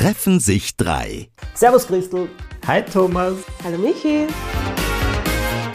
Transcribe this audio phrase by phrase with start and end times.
[0.00, 1.28] treffen sich drei.
[1.52, 2.30] Servus Christel.
[2.66, 3.34] Hi Thomas.
[3.62, 4.26] Hallo Michi.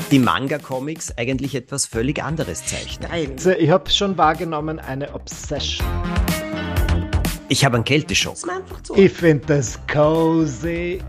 [0.09, 3.11] Die Manga-Comics eigentlich etwas völlig anderes zeichnen.
[3.11, 5.87] Also, ich habe schon wahrgenommen, eine Obsession.
[7.49, 8.35] Ich habe einen Kälteschock.
[8.81, 8.95] So.
[8.95, 11.03] Ich finde das cozy.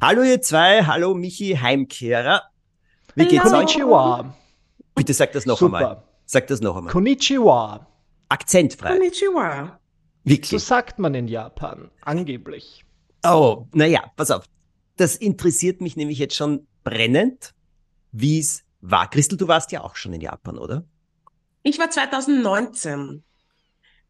[0.00, 2.44] Hallo ihr zwei, hallo Michi Heimkehrer.
[3.14, 3.52] Wie geht's euch?
[3.52, 4.34] Konnichiwa.
[4.94, 5.76] Bitte sag das noch Super.
[5.76, 6.02] einmal.
[6.24, 6.90] Sag das noch einmal.
[6.90, 7.86] Konnichiwa.
[8.30, 8.94] Akzentfrei.
[8.94, 9.78] Konnichiwa.
[10.26, 10.50] Wirklich?
[10.50, 12.84] So sagt man in Japan, angeblich.
[13.24, 14.44] Oh, naja, pass auf.
[14.96, 17.54] Das interessiert mich nämlich jetzt schon brennend,
[18.10, 19.08] wie es war.
[19.08, 20.84] Christel, du warst ja auch schon in Japan, oder?
[21.62, 23.22] Ich war 2019.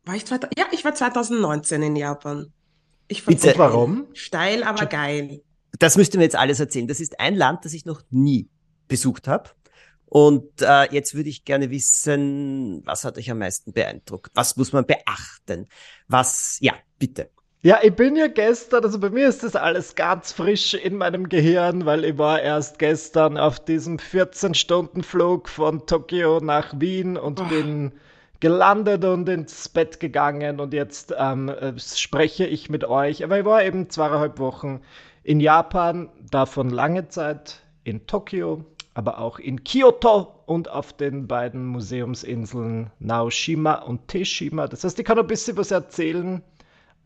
[0.05, 0.59] War ich 2000?
[0.59, 2.51] Ja, ich war 2019 in Japan.
[3.09, 3.53] Ich Bitte.
[3.53, 4.06] Und warum?
[4.14, 5.42] Steil, aber geil.
[5.78, 6.89] Das müsst ihr mir jetzt alles erzählen.
[6.89, 8.48] Das ist ein Land, das ich noch nie
[8.89, 9.51] besucht habe.
[10.06, 14.30] Und äh, jetzt würde ich gerne wissen, was hat euch am meisten beeindruckt?
[14.34, 15.66] Was muss man beachten?
[16.09, 17.28] Was, ja, bitte.
[17.62, 21.28] Ja, ich bin ja gestern, also bei mir ist das alles ganz frisch in meinem
[21.28, 27.44] Gehirn, weil ich war erst gestern auf diesem 14-Stunden-Flug von Tokio nach Wien und oh.
[27.44, 27.92] bin
[28.38, 33.25] gelandet und ins Bett gegangen und jetzt ähm, äh, spreche ich mit euch.
[33.25, 34.83] Aber ich war eben zweieinhalb Wochen
[35.25, 38.64] in Japan, davon lange Zeit in Tokio,
[38.97, 44.69] aber auch in Kyoto und auf den beiden Museumsinseln Naoshima und Teshima.
[44.69, 46.42] Das heißt, ich kann ein bisschen was erzählen.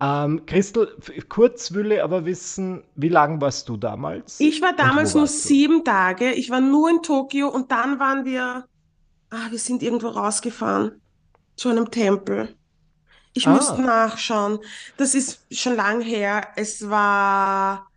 [0.00, 0.96] Ähm, Christel,
[1.28, 4.38] kurz will ich aber wissen, wie lange warst du damals?
[4.38, 6.30] Ich war damals nur sieben Tage.
[6.30, 8.66] Ich war nur in Tokio und dann waren wir,
[9.30, 10.92] ah, wir sind irgendwo rausgefahren
[11.56, 12.54] zu einem Tempel.
[13.32, 13.50] Ich ah.
[13.50, 14.60] muss nachschauen.
[14.96, 16.46] Das ist schon lang her.
[16.54, 17.89] Es war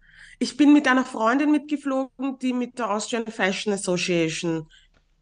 [0.44, 4.68] ich bin mit einer Freundin mitgeflogen, die mit der Austrian Fashion Association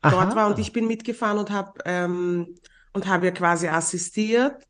[0.02, 0.12] Aha.
[0.12, 2.56] dort war und ich bin mitgefahren und habe ähm,
[2.94, 4.68] und habe ihr quasi assistiert.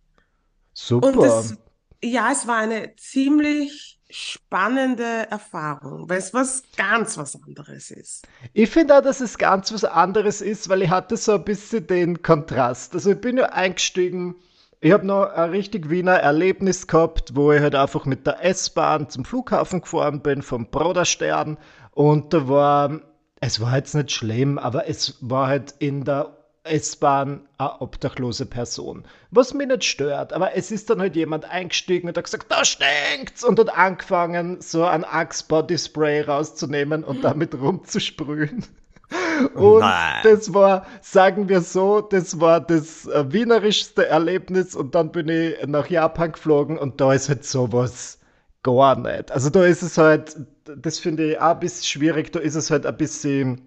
[0.73, 1.07] Super.
[1.07, 1.55] Und das,
[2.03, 8.27] ja, es war eine ziemlich spannende Erfahrung, weil es was ganz was anderes ist.
[8.51, 11.87] Ich finde auch, dass es ganz was anderes ist, weil ich hatte so ein bisschen
[11.87, 12.93] den Kontrast.
[12.93, 14.35] Also ich bin ja eingestiegen
[14.83, 19.09] ich habe noch ein richtig Wiener Erlebnis gehabt, wo ich halt einfach mit der S-Bahn
[19.09, 21.59] zum Flughafen gefahren bin, vom Broderstern.
[21.91, 22.99] Und da war,
[23.39, 29.05] es war jetzt nicht schlimm, aber es war halt in der S-Bahn eine obdachlose Person.
[29.29, 32.65] Was mich nicht stört, aber es ist dann halt jemand eingestiegen und hat gesagt, da
[32.65, 33.43] stinkt's!
[33.43, 38.65] Und hat angefangen, so ein Axe Body Spray rauszunehmen und damit rumzusprühen.
[39.47, 40.21] Und Nein.
[40.23, 45.65] das war, sagen wir so, das war das äh, wienerischste Erlebnis und dann bin ich
[45.67, 48.19] nach Japan geflogen und da ist halt sowas
[48.63, 49.31] gar nicht.
[49.31, 50.37] Also da ist es halt,
[50.77, 53.61] das finde ich auch ein bisschen schwierig, da ist es halt ein bisschen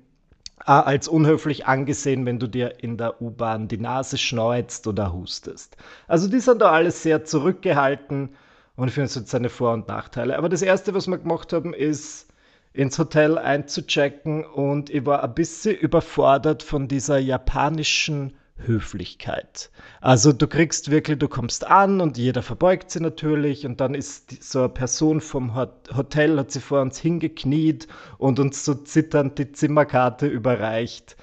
[0.66, 5.76] auch als unhöflich angesehen, wenn du dir in der U-Bahn die Nase schneuzt oder hustest.
[6.06, 8.30] Also die sind da alles sehr zurückgehalten
[8.76, 10.38] und ich finde es hat seine Vor- und Nachteile.
[10.38, 12.28] Aber das erste, was wir gemacht haben, ist
[12.74, 19.70] ins Hotel einzuchecken und ich war ein bisschen überfordert von dieser japanischen Höflichkeit.
[20.00, 24.42] Also du kriegst wirklich, du kommst an und jeder verbeugt sich natürlich und dann ist
[24.42, 29.52] so eine Person vom Hotel, hat sie vor uns hingekniet und uns so zitternd die
[29.52, 31.16] Zimmerkarte überreicht.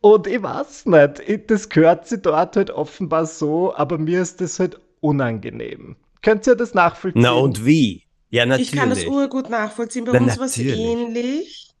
[0.00, 4.60] Und ich weiß nicht, das gehört sie dort halt offenbar so, aber mir ist das
[4.60, 5.96] halt unangenehm.
[6.22, 7.22] Könnt ihr das nachvollziehen?
[7.22, 8.07] Na und wie?
[8.30, 8.72] Ja, natürlich.
[8.72, 10.04] Ich kann das urgut nachvollziehen.
[10.04, 11.74] Bei Na, uns war es ähnlich.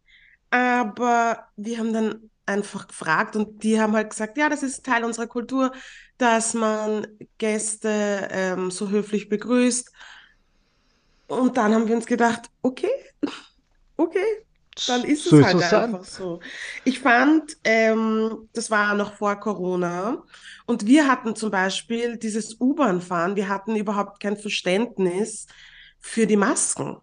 [0.50, 5.04] Aber wir haben dann einfach gefragt und die haben halt gesagt, ja, das ist Teil
[5.04, 5.72] unserer Kultur,
[6.16, 7.06] dass man
[7.36, 9.92] Gäste ähm, so höflich begrüßt.
[11.26, 12.90] Und dann haben wir uns gedacht, okay,
[13.96, 14.24] okay,
[14.86, 16.40] dann ist so es halt ist einfach so.
[16.84, 20.24] Ich fand, ähm, das war noch vor Corona
[20.66, 25.46] und wir hatten zum Beispiel dieses U-Bahn-Fahren, wir hatten überhaupt kein Verständnis,
[26.00, 26.98] für die Masken.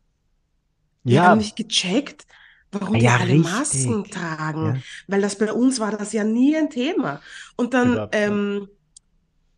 [1.03, 1.23] Wir ja.
[1.25, 2.25] haben nicht gecheckt,
[2.71, 3.51] warum ja, die alle richtig.
[3.51, 4.75] Masken tragen.
[4.75, 4.81] Ja.
[5.07, 7.21] Weil das bei uns war das ja nie ein Thema.
[7.55, 8.67] Und dann, ähm,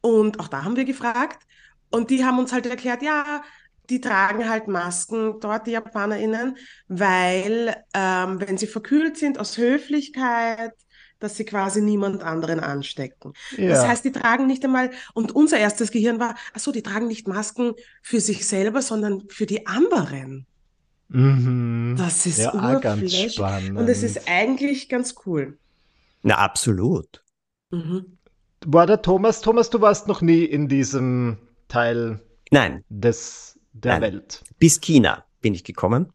[0.02, 1.44] und auch da haben wir gefragt.
[1.90, 3.44] Und die haben uns halt erklärt, ja,
[3.90, 6.58] die tragen halt Masken dort, die JapanerInnen,
[6.90, 10.74] weil ähm, wenn sie verkühlt sind aus Höflichkeit,
[11.20, 13.34] dass sie quasi niemand anderen anstecken.
[13.58, 13.70] Ja.
[13.70, 17.08] Das heißt, die tragen nicht einmal, und unser erstes Gehirn war, ach so, die tragen
[17.08, 20.46] nicht Masken für sich selber, sondern für die anderen.
[21.10, 21.96] Mhm.
[21.98, 23.78] Das ist ja, ganz spannend.
[23.78, 25.58] Und es ist eigentlich ganz cool.
[26.24, 27.24] Na, absolut.
[27.72, 28.18] Mhm.
[28.66, 31.38] War der Thomas, Thomas, du warst noch nie in diesem
[31.68, 32.20] Teil
[32.52, 32.84] Nein.
[32.90, 34.14] Des, der Nein.
[34.14, 34.44] Welt.
[34.60, 36.12] Bis China bin ich gekommen.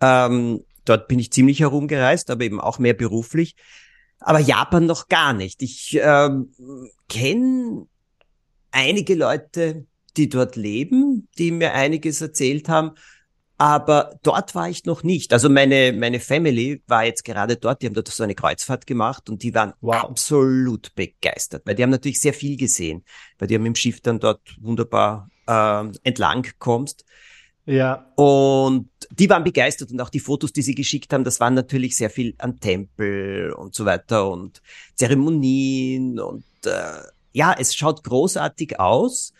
[0.00, 3.56] Ähm, dort bin ich ziemlich herumgereist, aber eben auch mehr beruflich
[4.24, 5.62] aber Japan noch gar nicht.
[5.62, 6.52] Ich ähm,
[7.08, 7.86] kenne
[8.70, 9.86] einige Leute,
[10.16, 12.92] die dort leben, die mir einiges erzählt haben.
[13.58, 15.32] Aber dort war ich noch nicht.
[15.32, 19.30] Also meine, meine Family war jetzt gerade dort, die haben dort so eine Kreuzfahrt gemacht
[19.30, 20.02] und die waren wow.
[20.02, 23.04] absolut begeistert, weil die haben natürlich sehr viel gesehen,
[23.38, 27.04] weil die haben im Schiff dann dort wunderbar äh, entlang kommst.
[27.64, 28.10] Ja.
[28.16, 31.96] Und die waren begeistert und auch die Fotos, die sie geschickt haben, das waren natürlich
[31.96, 34.62] sehr viel an Tempel und so weiter und
[34.94, 39.32] Zeremonien und äh, ja, es schaut großartig aus.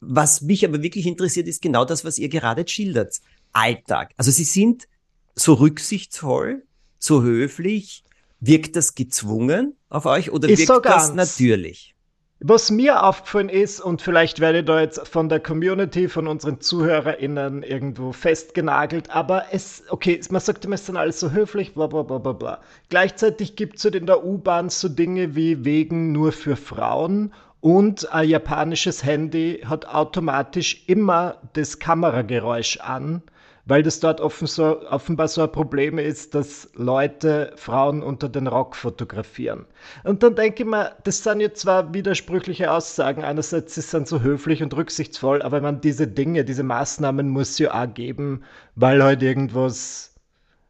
[0.00, 3.20] Was mich aber wirklich interessiert, ist genau das, was ihr gerade schildert.
[3.52, 4.12] Alltag.
[4.16, 4.86] Also sie sind
[5.34, 6.64] so rücksichtsvoll,
[6.98, 8.04] so höflich.
[8.38, 11.95] Wirkt das gezwungen auf euch oder ist wirkt so das natürlich?
[12.40, 16.60] Was mir aufgefallen ist, und vielleicht werde ich da jetzt von der Community, von unseren
[16.60, 21.86] ZuhörerInnen irgendwo festgenagelt, aber es, okay, man sagt immer, es sind alles so höflich, bla
[21.86, 22.60] bla bla bla bla.
[22.90, 28.12] Gleichzeitig gibt es halt in der U-Bahn so Dinge wie Wegen nur für Frauen und
[28.12, 33.22] ein japanisches Handy hat automatisch immer das Kamerageräusch an
[33.66, 38.46] weil das dort offen so, offenbar so ein Problem ist, dass Leute Frauen unter den
[38.46, 39.66] Rock fotografieren.
[40.04, 43.24] Und dann denke ich mir, das sind jetzt zwar widersprüchliche Aussagen.
[43.24, 47.74] Einerseits sie sind so höflich und rücksichtsvoll, aber man diese Dinge, diese Maßnahmen muss ja
[47.74, 48.44] auch geben,
[48.76, 50.14] weil halt irgendwas,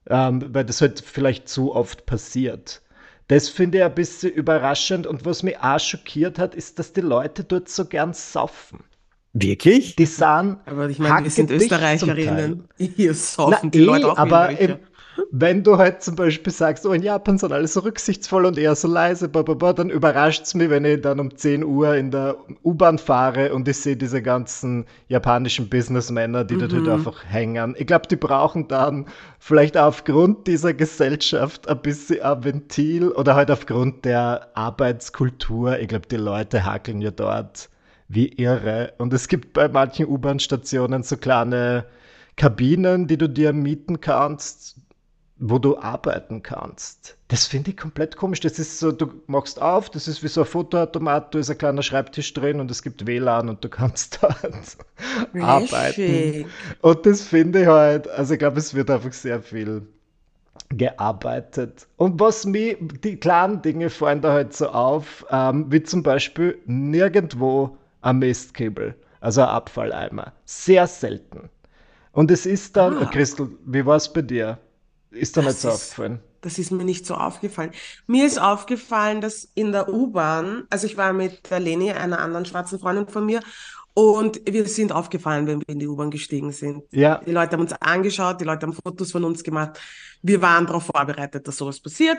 [0.08, 2.80] ähm, weil das halt vielleicht zu oft passiert.
[3.28, 7.00] Das finde ich ein bisschen überraschend und was mich auch schockiert hat, ist, dass die
[7.02, 8.84] Leute dort so gern saufen.
[9.38, 9.96] Wirklich?
[9.96, 10.56] Die sahen.
[10.64, 12.64] Aber ich meine, wir sind Österreicherinnen.
[12.78, 14.76] Hier saufen Na, die eh, Leute auch aber im,
[15.30, 18.74] wenn du halt zum Beispiel sagst, oh, in Japan sind alle so rücksichtsvoll und eher
[18.74, 22.36] so leise, blablabla, dann überrascht es mich, wenn ich dann um 10 Uhr in der
[22.64, 26.60] U-Bahn fahre und ich sehe diese ganzen japanischen Businessmänner, die mhm.
[26.60, 27.74] dort halt einfach hängen.
[27.78, 29.06] Ich glaube, die brauchen dann
[29.38, 35.78] vielleicht aufgrund dieser Gesellschaft ein bisschen ein Ventil oder halt aufgrund der Arbeitskultur.
[35.78, 37.68] Ich glaube, die Leute hackeln ja dort
[38.08, 38.92] wie irre.
[38.98, 41.86] Und es gibt bei manchen U-Bahn-Stationen so kleine
[42.36, 44.76] Kabinen, die du dir mieten kannst,
[45.38, 47.16] wo du arbeiten kannst.
[47.28, 48.40] Das finde ich komplett komisch.
[48.40, 51.58] Das ist so, du machst auf, das ist wie so ein Fotoautomat, da ist ein
[51.58, 54.76] kleiner Schreibtisch drin und es gibt WLAN und du kannst dort
[55.38, 56.46] arbeiten.
[56.80, 59.82] Und das finde ich halt, also ich glaube, es wird einfach sehr viel
[60.70, 61.86] gearbeitet.
[61.96, 66.58] Und was mir, die kleinen Dinge fallen da halt so auf, ähm, wie zum Beispiel
[66.66, 67.76] nirgendwo
[68.06, 70.32] ein Mistkübel, also ein Abfalleimer.
[70.44, 71.50] Sehr selten.
[72.12, 73.06] Und es ist dann, ah.
[73.06, 74.58] Christel, wie war es bei dir?
[75.10, 76.20] Ist da nicht so aufgefallen?
[76.40, 77.72] Das ist mir nicht so aufgefallen.
[78.06, 82.46] Mir ist aufgefallen, dass in der U-Bahn, also ich war mit der Leni, einer anderen
[82.46, 83.40] schwarzen Freundin von mir,
[83.94, 86.84] und wir sind aufgefallen, wenn wir in die U-Bahn gestiegen sind.
[86.92, 87.22] Ja.
[87.26, 89.80] Die Leute haben uns angeschaut, die Leute haben Fotos von uns gemacht.
[90.22, 92.18] Wir waren darauf vorbereitet, dass sowas passiert.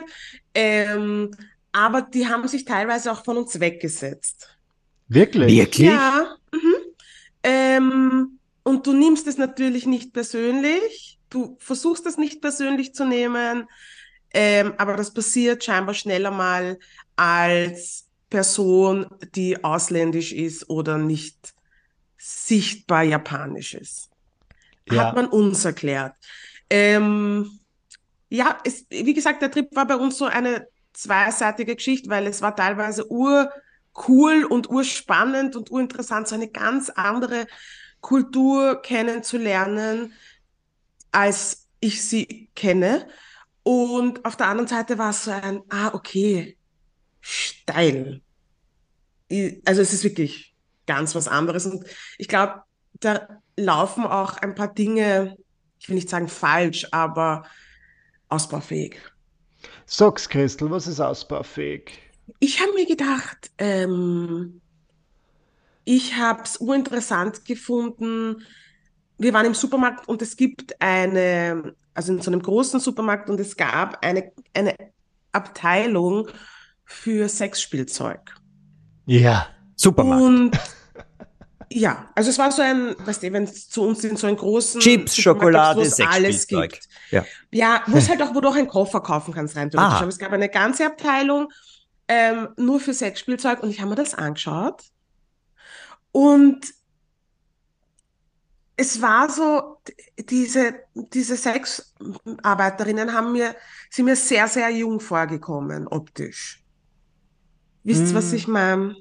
[0.54, 1.30] Ähm,
[1.70, 4.57] aber die haben sich teilweise auch von uns weggesetzt.
[5.08, 5.56] Wirklich?
[5.56, 5.88] Wirklich?
[5.88, 6.36] Ja.
[6.52, 6.74] Mhm.
[7.42, 11.18] Ähm, und du nimmst es natürlich nicht persönlich.
[11.30, 13.66] Du versuchst es nicht persönlich zu nehmen.
[14.32, 16.78] Ähm, aber das passiert scheinbar schneller mal
[17.16, 21.54] als Person, die ausländisch ist oder nicht
[22.18, 24.10] sichtbar japanisch ist.
[24.90, 25.06] Ja.
[25.06, 26.14] Hat man uns erklärt.
[26.68, 27.58] Ähm,
[28.28, 32.42] ja, es, wie gesagt, der Trip war bei uns so eine zweiseitige Geschichte, weil es
[32.42, 33.50] war teilweise ur
[34.06, 37.46] cool und urspannend und urinteressant, so eine ganz andere
[38.00, 40.12] Kultur kennenzulernen,
[41.10, 43.08] als ich sie kenne.
[43.62, 46.56] Und auf der anderen Seite war es so ein, ah, okay,
[47.20, 48.22] steil.
[49.64, 50.54] Also es ist wirklich
[50.86, 51.66] ganz was anderes.
[51.66, 51.84] Und
[52.16, 52.62] ich glaube,
[53.00, 55.36] da laufen auch ein paar Dinge,
[55.78, 57.44] ich will nicht sagen falsch, aber
[58.28, 58.96] ausbaufähig.
[59.86, 62.07] Sag's, Christel, was ist ausbaufähig?
[62.40, 64.60] Ich habe mir gedacht, ähm,
[65.84, 68.42] ich habe es uninteressant gefunden.
[69.16, 73.40] Wir waren im Supermarkt und es gibt eine, also in so einem großen Supermarkt und
[73.40, 74.74] es gab eine, eine
[75.32, 76.28] Abteilung
[76.84, 78.34] für Sexspielzeug.
[79.06, 80.22] Ja, Supermarkt.
[80.22, 80.58] Und
[81.72, 84.36] ja, also es war so ein, weißt du, wenn es zu uns in so einen
[84.36, 86.78] großen Chips, Schokolade, Sexspielzeug.
[87.10, 87.24] Ja.
[87.50, 90.18] ja, wo es halt auch, wo du auch einen Koffer kaufen kannst rein Aber es
[90.18, 91.48] gab eine ganze Abteilung
[92.08, 94.82] ähm, nur für Sexspielzeug und ich habe mir das angeschaut.
[96.10, 96.72] Und
[98.76, 99.78] es war so,
[100.18, 103.54] diese, diese Sexarbeiterinnen haben mir,
[103.90, 106.62] sind mir sehr, sehr jung vorgekommen, optisch.
[107.84, 108.14] Wisst ihr, mm.
[108.14, 108.96] was ich meine?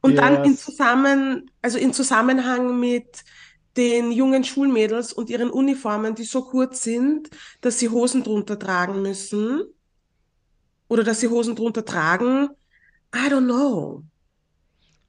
[0.00, 0.20] Und yes.
[0.20, 3.24] dann in Zusammen, also in Zusammenhang mit
[3.76, 9.02] den jungen Schulmädels und ihren Uniformen, die so kurz sind, dass sie Hosen drunter tragen
[9.02, 9.62] müssen
[10.88, 12.48] oder dass sie Hosen drunter tragen.
[13.14, 14.04] I don't know.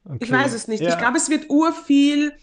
[0.06, 0.18] Okay.
[0.22, 0.82] Ich weiß es nicht.
[0.84, 0.90] Ja.
[0.90, 2.34] Ich glaube, es wird urviel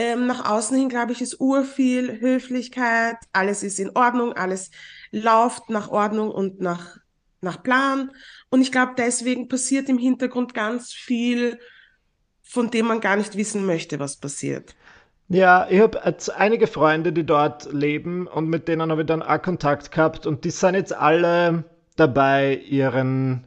[0.00, 4.70] Ähm, nach außen hin, glaube ich, ist urviel Höflichkeit, alles ist in Ordnung, alles
[5.10, 6.98] läuft nach Ordnung und nach,
[7.40, 8.12] nach Plan.
[8.48, 11.58] Und ich glaube, deswegen passiert im Hintergrund ganz viel,
[12.42, 14.76] von dem man gar nicht wissen möchte, was passiert.
[15.28, 16.00] Ja, ich habe
[16.36, 20.44] einige Freunde, die dort leben und mit denen habe ich dann auch Kontakt gehabt und
[20.44, 21.64] die sind jetzt alle
[21.98, 23.44] dabei, ihren,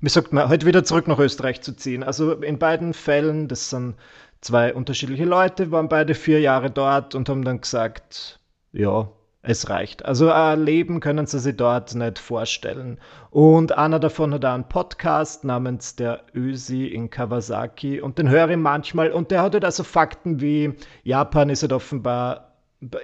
[0.00, 2.02] wie sagt man, heute wieder zurück nach Österreich zu ziehen.
[2.02, 3.94] Also in beiden Fällen, das sind
[4.40, 8.40] zwei unterschiedliche Leute, waren beide vier Jahre dort und haben dann gesagt,
[8.72, 9.08] ja,
[9.42, 10.04] es reicht.
[10.04, 12.98] Also ein Leben können sie sich dort nicht vorstellen.
[13.30, 18.56] Und einer davon hat einen Podcast namens der Ösi in Kawasaki und den höre ich
[18.56, 22.51] manchmal und der hat halt also Fakten wie Japan ist halt offenbar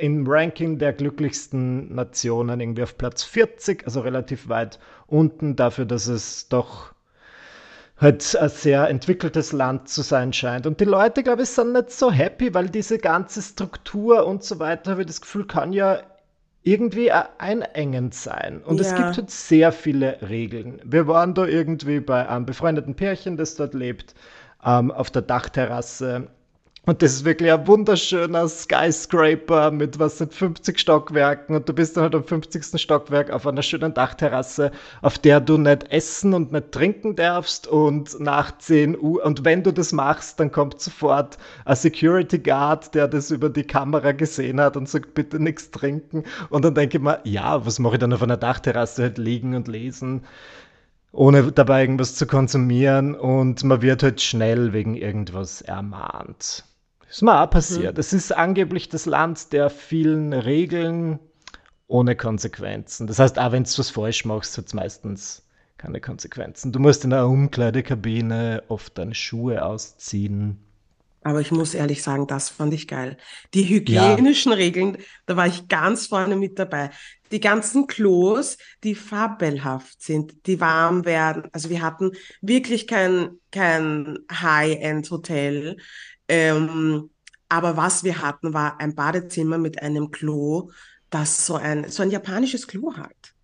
[0.01, 6.09] im Ranking der glücklichsten Nationen irgendwie auf Platz 40, also relativ weit unten dafür, dass
[6.09, 6.93] es doch
[8.01, 10.67] halt ein sehr entwickeltes Land zu sein scheint.
[10.67, 14.59] Und die Leute, glaube ich, sind nicht so happy, weil diese ganze Struktur und so
[14.59, 16.01] weiter, habe ich das Gefühl, kann ja
[16.63, 18.63] irgendwie einengend sein.
[18.63, 18.83] Und ja.
[18.83, 20.81] es gibt halt sehr viele Regeln.
[20.85, 24.15] Wir waren da irgendwie bei einem befreundeten Pärchen, das dort lebt,
[24.65, 26.29] ähm, auf der Dachterrasse
[26.89, 31.99] und das ist wirklich ein wunderschöner Skyscraper mit was sind 50 Stockwerken und du bist
[31.99, 32.81] dann halt am 50.
[32.81, 38.19] Stockwerk auf einer schönen Dachterrasse, auf der du nicht essen und nicht trinken darfst und
[38.21, 43.07] nach 10 Uhr und wenn du das machst, dann kommt sofort ein Security Guard, der
[43.07, 47.05] das über die Kamera gesehen hat und sagt bitte nichts trinken und dann denke ich
[47.05, 50.23] mir, ja, was mache ich dann auf einer Dachterrasse halt liegen und lesen?
[51.11, 56.65] ohne dabei irgendwas zu konsumieren und man wird halt schnell wegen irgendwas ermahnt.
[57.09, 57.95] Ist mir auch passiert.
[57.95, 58.01] Mhm.
[58.01, 61.19] Es ist angeblich das Land der vielen Regeln
[61.87, 63.07] ohne Konsequenzen.
[63.07, 65.43] Das heißt, auch wenn du was falsch machst, hat es meistens
[65.79, 66.73] keine Konsequenzen.
[66.73, 70.59] Du musst in der Umkleidekabine oft deine Schuhe ausziehen.
[71.23, 73.17] Aber ich muss ehrlich sagen, das fand ich geil.
[73.55, 74.59] Die hygienischen ja.
[74.59, 76.91] Regeln, da war ich ganz vorne mit dabei.
[77.33, 81.45] Die ganzen Klos, die fabelhaft sind, die warm werden.
[81.53, 85.77] Also wir hatten wirklich kein, kein High-End-Hotel.
[86.29, 87.11] Ähm,
[87.49, 90.71] aber was wir hatten, war ein Badezimmer mit einem Klo,
[91.11, 93.35] das so ein, so ein japanisches Klo hat,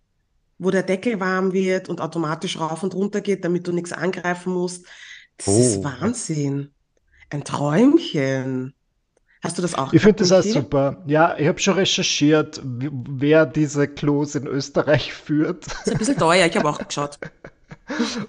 [0.59, 4.53] wo der Deckel warm wird und automatisch rauf und runter geht, damit du nichts angreifen
[4.53, 4.85] musst.
[5.37, 5.59] Das oh.
[5.59, 6.71] ist Wahnsinn.
[7.31, 8.73] Ein Träumchen.
[9.41, 9.93] Hast du das auch?
[9.93, 11.03] Ich finde das auch super.
[11.07, 15.65] Ja, ich habe schon recherchiert, wer diese Klos in Österreich führt.
[15.67, 17.19] Das ist ein bisschen teuer, ich habe auch geschaut.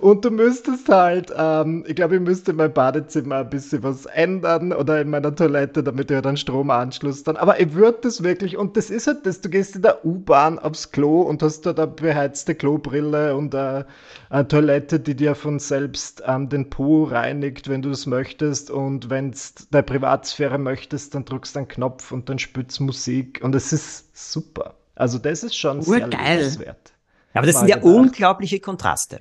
[0.01, 4.05] Und du müsstest halt, ähm, ich glaube, ich müsste in meinem Badezimmer ein bisschen was
[4.07, 7.37] ändern oder in meiner Toilette, damit ich halt einen Stromanschluss dann.
[7.37, 10.59] Aber ich würde das wirklich, und das ist halt das, du gehst in der U-Bahn
[10.59, 13.87] aufs Klo und hast dort eine beheizte Klobrille und eine,
[14.29, 18.71] eine Toilette, die dir von selbst ähm, den Po reinigt, wenn du das möchtest.
[18.71, 19.39] Und wenn du
[19.71, 23.41] deine Privatsphäre möchtest, dann drückst du einen Knopf und dann spürst Musik.
[23.43, 24.75] Und es ist super.
[24.95, 26.11] Also das ist schon Urgeil.
[26.11, 26.93] sehr lebenswert.
[27.33, 29.21] Aber das sind ja unglaubliche Kontraste.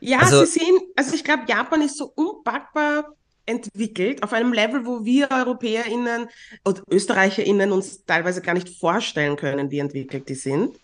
[0.00, 3.14] Ja, also, Sie sehen, also ich glaube, Japan ist so unpackbar
[3.46, 6.28] entwickelt auf einem Level, wo wir EuropäerInnen
[6.64, 10.76] und ÖsterreicherInnen uns teilweise gar nicht vorstellen können, wie entwickelt die sind.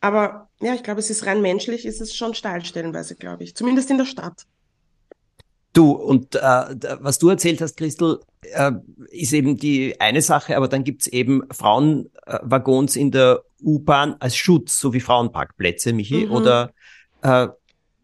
[0.00, 3.54] Aber ja, ich glaube, es ist rein menschlich, ist es schon steil stellenweise, glaube ich.
[3.54, 4.44] Zumindest in der Stadt.
[5.72, 6.40] Du, und äh,
[7.00, 8.72] was du erzählt hast, Christel, äh,
[9.08, 14.78] ist eben die eine Sache, aber dann gibt's eben Frauenwaggons in der U-Bahn als Schutz,
[14.78, 16.32] so wie Frauenparkplätze, Michi, mhm.
[16.32, 16.72] oder
[17.22, 17.48] äh,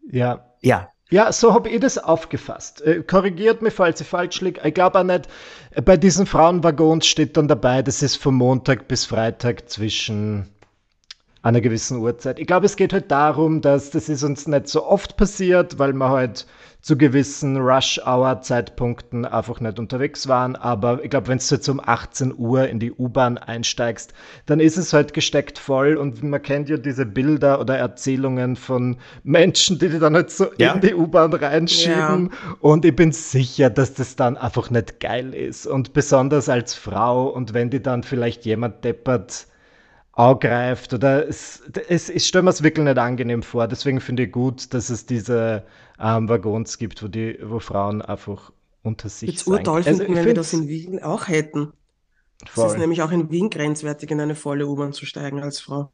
[0.09, 0.45] ja.
[0.61, 0.91] Ja.
[1.09, 2.81] Ja, so habe ich das aufgefasst.
[2.81, 4.61] Äh, korrigiert mich, falls ich falsch liege.
[4.63, 5.27] Ich glaube auch nicht,
[5.71, 10.47] äh, bei diesen Frauenwaggons steht dann dabei, das ist von Montag bis Freitag zwischen
[11.41, 12.39] einer gewissen Uhrzeit.
[12.39, 15.91] Ich glaube, es geht halt darum, dass das ist uns nicht so oft passiert, weil
[15.91, 16.45] man halt
[16.81, 20.55] zu gewissen Rush-Hour-Zeitpunkten einfach nicht unterwegs waren.
[20.55, 24.13] Aber ich glaube, wenn du jetzt um 18 Uhr in die U-Bahn einsteigst,
[24.47, 25.95] dann ist es halt gesteckt voll.
[25.95, 30.47] Und man kennt ja diese Bilder oder Erzählungen von Menschen, die, die dann halt so
[30.57, 30.73] ja.
[30.73, 32.31] in die U-Bahn reinschieben.
[32.31, 32.55] Ja.
[32.61, 35.67] Und ich bin sicher, dass das dann einfach nicht geil ist.
[35.67, 39.45] Und besonders als Frau und wenn die dann vielleicht jemand deppert,
[40.13, 43.67] angreift oder es, es, ich stelle mir es wirklich nicht angenehm vor.
[43.67, 45.63] Deswegen finde ich gut, dass es diese
[46.01, 48.51] ähm, Waggons gibt, wo die, wo Frauen einfach
[48.83, 51.73] unter sich Jetzt urtoll also, finden, wenn wir das in Wien auch hätten.
[52.43, 55.91] Es ist nämlich auch in Wien grenzwertig, in eine volle U-Bahn zu steigen als Frau.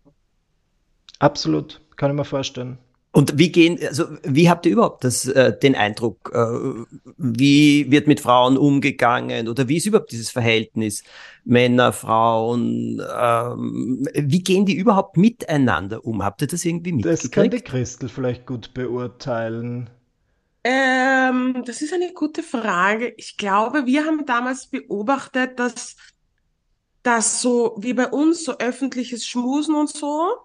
[1.19, 2.77] Absolut, kann ich mir vorstellen.
[3.11, 6.85] Und wie gehen, also wie habt ihr überhaupt das, äh, den Eindruck, äh,
[7.17, 11.03] wie wird mit Frauen umgegangen oder wie ist überhaupt dieses Verhältnis
[11.43, 16.23] Männer, Frauen, ähm, wie gehen die überhaupt miteinander um?
[16.23, 17.23] Habt ihr das irgendwie mitgekriegt?
[17.23, 19.89] Das kann die Christel vielleicht gut beurteilen.
[20.63, 23.13] Ähm, das ist eine gute Frage.
[23.17, 25.95] Ich glaube, wir haben damals beobachtet, dass
[27.03, 30.35] das so wie bei uns so öffentliches Schmusen und so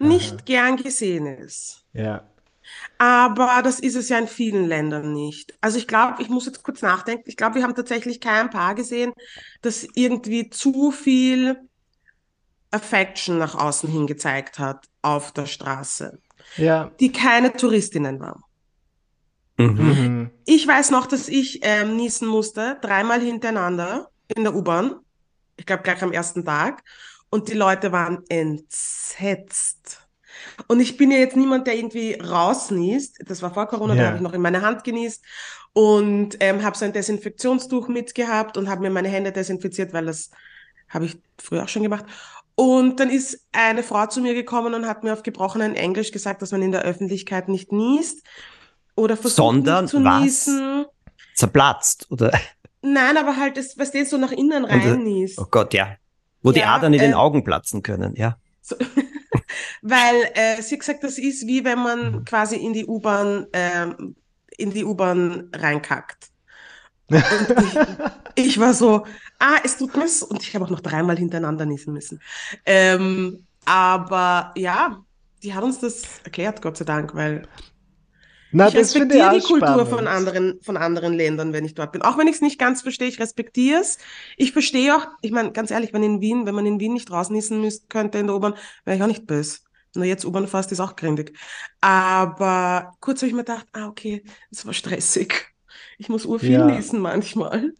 [0.00, 0.42] nicht Aha.
[0.44, 1.84] gern gesehen ist.
[1.92, 2.28] Ja.
[2.98, 5.54] Aber das ist es ja in vielen Ländern nicht.
[5.60, 7.24] Also ich glaube, ich muss jetzt kurz nachdenken.
[7.26, 9.12] Ich glaube, wir haben tatsächlich kein Paar gesehen,
[9.62, 11.60] das irgendwie zu viel
[12.70, 16.18] Affection nach außen hin gezeigt hat auf der Straße.
[16.56, 16.90] Ja.
[17.00, 18.42] Die keine Touristinnen waren.
[19.56, 19.66] Mhm.
[19.66, 20.30] mhm.
[20.44, 24.96] Ich weiß noch, dass ich ähm, niesen musste, dreimal hintereinander in der U-Bahn.
[25.56, 26.82] Ich glaube gleich am ersten Tag.
[27.30, 30.06] Und die Leute waren entsetzt.
[30.68, 33.18] Und ich bin ja jetzt niemand, der irgendwie rausniest.
[33.26, 34.00] Das war vor Corona, ja.
[34.00, 35.24] da habe ich noch in meine Hand genießt
[35.72, 40.30] und ähm, habe so ein Desinfektionstuch mitgehabt und habe mir meine Hände desinfiziert, weil das
[40.88, 42.04] habe ich früher auch schon gemacht.
[42.54, 46.40] Und dann ist eine Frau zu mir gekommen und hat mir auf gebrochenen Englisch gesagt,
[46.40, 48.22] dass man in der Öffentlichkeit nicht niest
[48.96, 50.22] oder versucht Sondern zu was?
[50.22, 50.86] niesen.
[51.34, 52.32] Zerplatzt, oder?
[52.82, 55.38] Nein, aber halt, das, was du so nach innen rein niest.
[55.38, 55.96] Oh Gott, ja.
[56.42, 58.38] Wo ja, die Adern in äh, den Augen platzen können, ja.
[58.62, 58.76] So,
[59.82, 62.24] weil äh, sie gesagt, das ist wie wenn man mhm.
[62.24, 63.88] quasi in die U-Bahn äh,
[64.56, 66.30] in die U-Bahn reinkackt.
[67.08, 67.18] Und
[68.34, 69.06] ich, ich, war so,
[69.38, 70.06] ah, es tut mir.
[70.28, 72.20] Und ich habe auch noch dreimal hintereinander niesen müssen.
[72.64, 75.04] Ähm, aber ja,
[75.42, 77.46] die hat uns das erklärt, Gott sei Dank, weil
[78.52, 79.88] na, ich respektiere die Kultur spannend.
[79.88, 82.02] von anderen, von anderen Ländern, wenn ich dort bin.
[82.02, 83.98] Auch wenn ich es nicht ganz verstehe, ich respektiere es.
[84.36, 87.10] Ich verstehe auch, ich meine, ganz ehrlich, wenn in Wien, wenn man in Wien nicht
[87.10, 89.58] draußen niesen müsste, könnte in der U-Bahn, wäre ich auch nicht böse.
[89.92, 91.36] Du jetzt U-Bahn fährst, ist auch grindig.
[91.80, 95.54] Aber kurz habe ich mir gedacht, ah, okay, es war stressig.
[95.98, 96.66] Ich muss urviel ja.
[96.66, 97.72] niesen manchmal.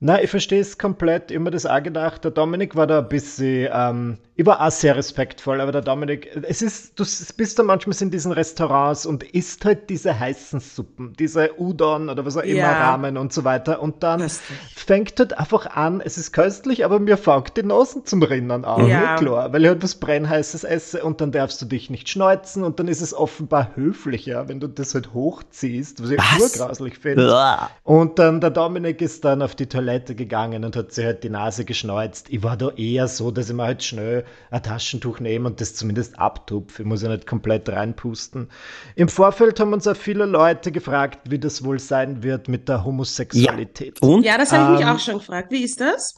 [0.00, 1.30] Na, ich verstehe es komplett.
[1.30, 2.22] Immer das auch gedacht.
[2.24, 6.30] Der Dominik war da ein bisschen, ähm, ich war auch sehr respektvoll, aber der Dominik,
[6.44, 7.04] es ist, du
[7.36, 12.24] bist da manchmal in diesen Restaurants und isst halt diese heißen Suppen, diese Udon oder
[12.24, 12.90] was auch immer, ja.
[12.90, 13.82] Ramen und so weiter.
[13.82, 14.58] Und dann köstlich.
[14.76, 18.86] fängt halt einfach an, es ist köstlich, aber mir fängt die Nasen zum Rinnen an.
[18.86, 19.16] Ja.
[19.16, 22.78] Klar, weil ich halt was brennheißes esse und dann darfst du dich nicht schneuzen und
[22.78, 27.58] dann ist es offenbar höflicher, wenn du das halt hochziehst, was ich urgrauslich finde.
[27.82, 31.30] Und dann der Dominik ist dann auf die Toilette gegangen und hat sich halt die
[31.30, 32.28] Nase geschneuzt.
[32.30, 35.74] Ich war da eher so, dass ich mir halt schnell ein Taschentuch nehmen und das
[35.74, 36.82] zumindest abtupfe.
[36.82, 38.48] Ich muss ja nicht komplett reinpusten.
[38.94, 42.84] Im Vorfeld haben uns auch viele Leute gefragt, wie das wohl sein wird mit der
[42.84, 43.98] Homosexualität.
[44.02, 44.24] Ja, und?
[44.24, 45.50] ja das habe ich mich ähm, auch schon gefragt.
[45.50, 46.14] Wie ist das?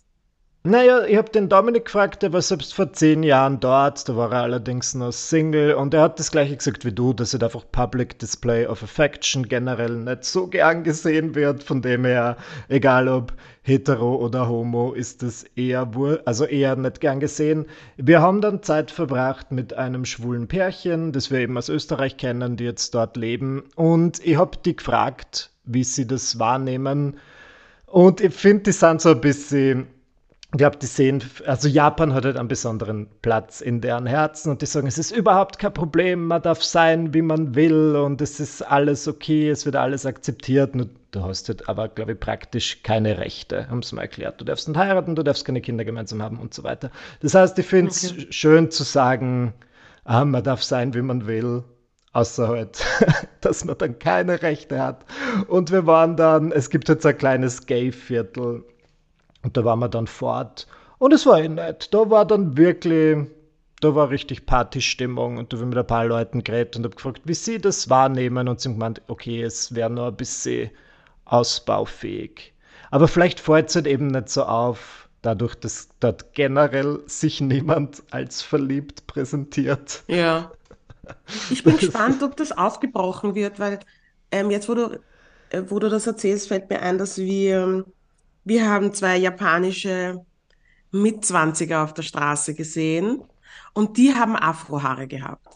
[0.62, 4.30] Naja, ich habe den Dominik gefragt, der war selbst vor zehn Jahren dort, da war
[4.30, 7.64] er allerdings noch Single und er hat das gleiche gesagt wie du, dass er einfach
[7.72, 12.36] Public Display of Affection generell nicht so gern gesehen wird, von dem her,
[12.68, 15.90] egal ob hetero oder homo, ist das eher,
[16.26, 17.64] also eher nicht gern gesehen.
[17.96, 22.58] Wir haben dann Zeit verbracht mit einem schwulen Pärchen, das wir eben aus Österreich kennen,
[22.58, 27.16] die jetzt dort leben und ich habe die gefragt, wie sie das wahrnehmen
[27.86, 29.86] und ich finde, die sind so ein bisschen
[30.52, 34.60] ich glaube, die sehen, also Japan hat halt einen besonderen Platz in deren Herzen und
[34.62, 38.40] die sagen, es ist überhaupt kein Problem, man darf sein, wie man will und es
[38.40, 40.74] ist alles okay, es wird alles akzeptiert.
[40.74, 44.40] Nur du hast halt aber, glaube ich, praktisch keine Rechte, haben sie mal erklärt.
[44.40, 46.90] Du darfst nicht heiraten, du darfst keine Kinder gemeinsam haben und so weiter.
[47.20, 48.26] Das heißt, ich finde es okay.
[48.30, 49.54] schön zu sagen,
[50.04, 51.62] ah, man darf sein, wie man will,
[52.12, 52.84] außer halt,
[53.40, 55.04] dass man dann keine Rechte hat.
[55.46, 58.64] Und wir waren dann, es gibt jetzt ein kleines Gay-Viertel
[59.42, 60.66] und da waren wir dann fort.
[60.98, 61.92] Und es war eh nett.
[61.94, 63.26] Da war dann wirklich,
[63.80, 66.94] da war richtig Partystimmung und da habe ich mit ein paar Leuten geredet und habe
[66.94, 68.48] gefragt, wie sie das wahrnehmen.
[68.48, 70.70] Und sie haben gemeint, okay, es wäre nur ein bisschen
[71.24, 72.52] ausbaufähig.
[72.90, 78.02] Aber vielleicht fällt es halt eben nicht so auf, dadurch, dass dort generell sich niemand
[78.10, 80.02] als verliebt präsentiert.
[80.06, 80.52] Ja.
[81.50, 83.80] Ich bin gespannt, ob das aufgebrochen wird, weil
[84.30, 85.00] ähm, jetzt, wo du,
[85.48, 87.84] äh, wo du das erzählst, fällt mir ein, dass wir ähm,
[88.50, 90.26] wir haben zwei japanische
[90.90, 93.22] Mitzwanziger auf der Straße gesehen
[93.74, 95.46] und die haben Afrohaare gehabt.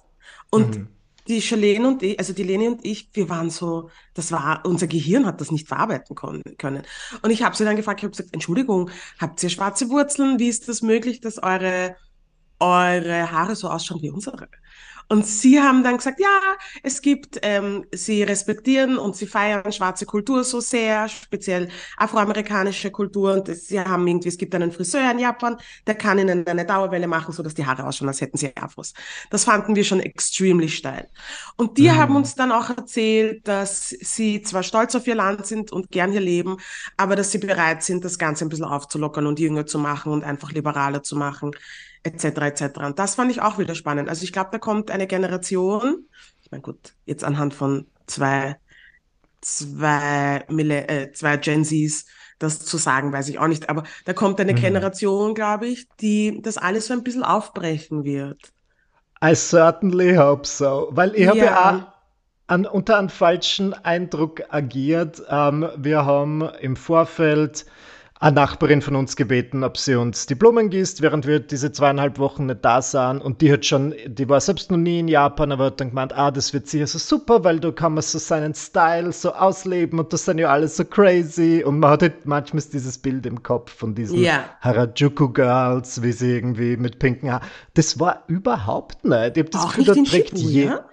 [0.49, 0.89] Und mhm.
[1.27, 4.87] die Charlene und ich, also die Leni und ich, wir waren so, das war, unser
[4.87, 6.85] Gehirn hat das nicht verarbeiten können.
[7.21, 10.39] Und ich habe sie dann gefragt, ich habe gesagt, Entschuldigung, habt ihr schwarze Wurzeln?
[10.39, 11.97] Wie ist das möglich, dass eure,
[12.61, 14.49] eure Haare so ausschauen wie unsere?
[15.09, 16.41] Und sie haben dann gesagt, ja,
[16.83, 23.35] es gibt, ähm, sie respektieren und sie feiern schwarze Kultur so sehr, speziell afroamerikanische Kultur.
[23.35, 27.07] Und sie haben irgendwie, es gibt einen Friseur in Japan, der kann ihnen eine Dauerwelle
[27.07, 28.95] machen, so dass die Haare ausschauen, als hätten sie Afros.
[29.31, 31.09] Das fanden wir schon extremely steil.
[31.57, 31.97] Und die mhm.
[31.97, 36.13] haben uns dann auch erzählt, dass sie zwar stolz auf ihr Land sind und gern
[36.13, 36.57] hier leben,
[36.97, 40.25] aber dass sie bereit sind, das Ganze ein bisschen aufzulockern und jünger zu machen und
[40.25, 41.53] einfach liberaler zu machen
[42.05, 42.25] etc.
[42.25, 42.63] etc.
[42.79, 44.09] Und das fand ich auch wieder spannend.
[44.09, 46.07] Also ich glaube, da kommt eine Generation,
[46.43, 48.57] ich meine gut, jetzt anhand von zwei
[49.45, 52.07] zwei, äh, zwei Gen Zs
[52.39, 53.69] das zu sagen, weiß ich auch nicht.
[53.69, 54.57] Aber da kommt eine mhm.
[54.57, 58.53] Generation, glaube ich, die das alles so ein bisschen aufbrechen wird.
[59.25, 60.89] I certainly hope so.
[60.91, 61.29] Weil ich ja.
[61.29, 61.95] habe ja auch
[62.47, 65.23] an, unter einem falschen Eindruck agiert.
[65.29, 67.65] Ähm, wir haben im Vorfeld
[68.25, 72.19] eine Nachbarin von uns gebeten, ob sie uns die Blumen gießt, während wir diese zweieinhalb
[72.19, 73.21] Wochen nicht da sahen.
[73.21, 76.15] Und die hat schon, die war selbst noch nie in Japan, aber hat dann gemeint,
[76.15, 79.99] ah, das wird sicher so super, weil da kann man so seinen Style so ausleben
[79.99, 81.63] und das sind ja alles so crazy.
[81.67, 84.45] Und man hat halt manchmal dieses Bild im Kopf von diesen yeah.
[84.61, 87.47] Harajuku Girls, wie sie irgendwie mit pinken Haaren.
[87.75, 89.37] Das war überhaupt nicht.
[89.37, 90.87] Ich habe das Gefühl, da trägt jeder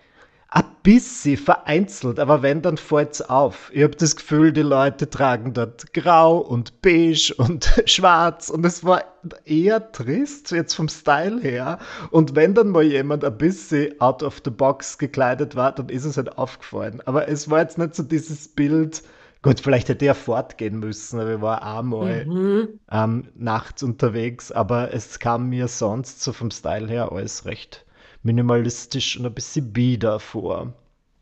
[0.54, 3.72] ein bisschen vereinzelt, aber wenn, dann fällt's auf.
[3.74, 8.84] Ich habe das Gefühl, die Leute tragen dort grau und beige und schwarz und es
[8.84, 9.06] war
[9.46, 11.80] eher trist, jetzt vom Style her.
[12.10, 16.04] Und wenn dann mal jemand ein bisschen out of the box gekleidet war, dann ist
[16.04, 17.02] es halt aufgefallen.
[17.06, 19.04] Aber es war jetzt nicht so dieses Bild,
[19.44, 22.68] gut, vielleicht hätte er fortgehen müssen, aber ich war einmal mhm.
[22.92, 27.86] ähm, nachts unterwegs, aber es kam mir sonst so vom Style her alles recht
[28.24, 30.74] minimalistisch und ein bisschen bieder vor.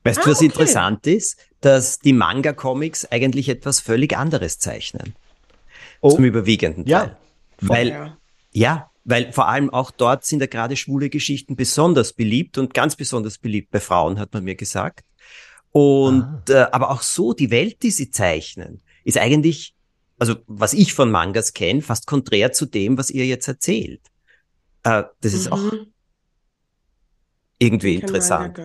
[0.04, 0.46] Weißt du, ah, was okay.
[0.46, 1.38] interessant ist?
[1.62, 5.14] Dass die Manga-Comics eigentlich etwas völlig anderes zeichnen.
[6.02, 6.12] Oh.
[6.12, 6.92] Zum überwiegenden Teil.
[6.92, 7.18] Ja.
[7.62, 8.18] Weil, ja.
[8.52, 12.96] ja, weil vor allem auch dort sind ja gerade schwule Geschichten besonders beliebt und ganz
[12.96, 15.04] besonders beliebt bei Frauen, hat man mir gesagt.
[15.72, 16.54] Und ah.
[16.54, 19.76] äh, aber auch so, die Welt, die sie zeichnen, ist eigentlich,
[20.18, 24.02] also was ich von Mangas kenne, fast konträr zu dem, was ihr jetzt erzählt.
[24.84, 25.88] Äh, das ist auch mhm
[27.60, 28.60] irgendwie ich interessant.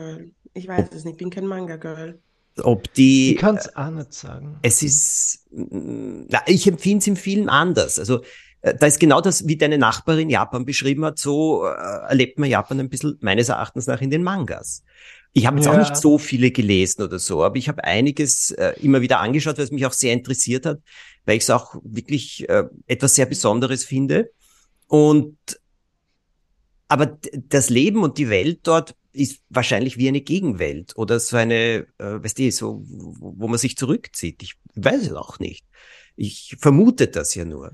[0.54, 2.20] Ich weiß ob, es nicht, ich bin kein Manga-Girl.
[2.62, 3.34] Ob die.
[3.34, 4.58] Ich kann es auch nicht sagen.
[4.62, 5.46] Es ist.
[5.50, 7.98] Na, ich empfinde es in vielen anders.
[7.98, 8.22] Also
[8.60, 11.68] äh, da ist genau das, wie deine Nachbarin Japan beschrieben hat, so äh,
[12.08, 14.84] erlebt man Japan ein bisschen meines Erachtens nach in den Mangas.
[15.32, 15.72] Ich habe jetzt ja.
[15.72, 19.58] auch nicht so viele gelesen oder so, aber ich habe einiges äh, immer wieder angeschaut,
[19.58, 20.78] weil es mich auch sehr interessiert hat,
[21.26, 24.30] weil ich es auch wirklich äh, etwas sehr Besonderes finde.
[24.86, 25.36] Und
[26.94, 31.88] aber das Leben und die Welt dort ist wahrscheinlich wie eine Gegenwelt oder so eine,
[31.98, 34.44] äh, weißt du, so, wo man sich zurückzieht.
[34.44, 35.66] Ich weiß es auch nicht.
[36.14, 37.72] Ich vermute das ja nur.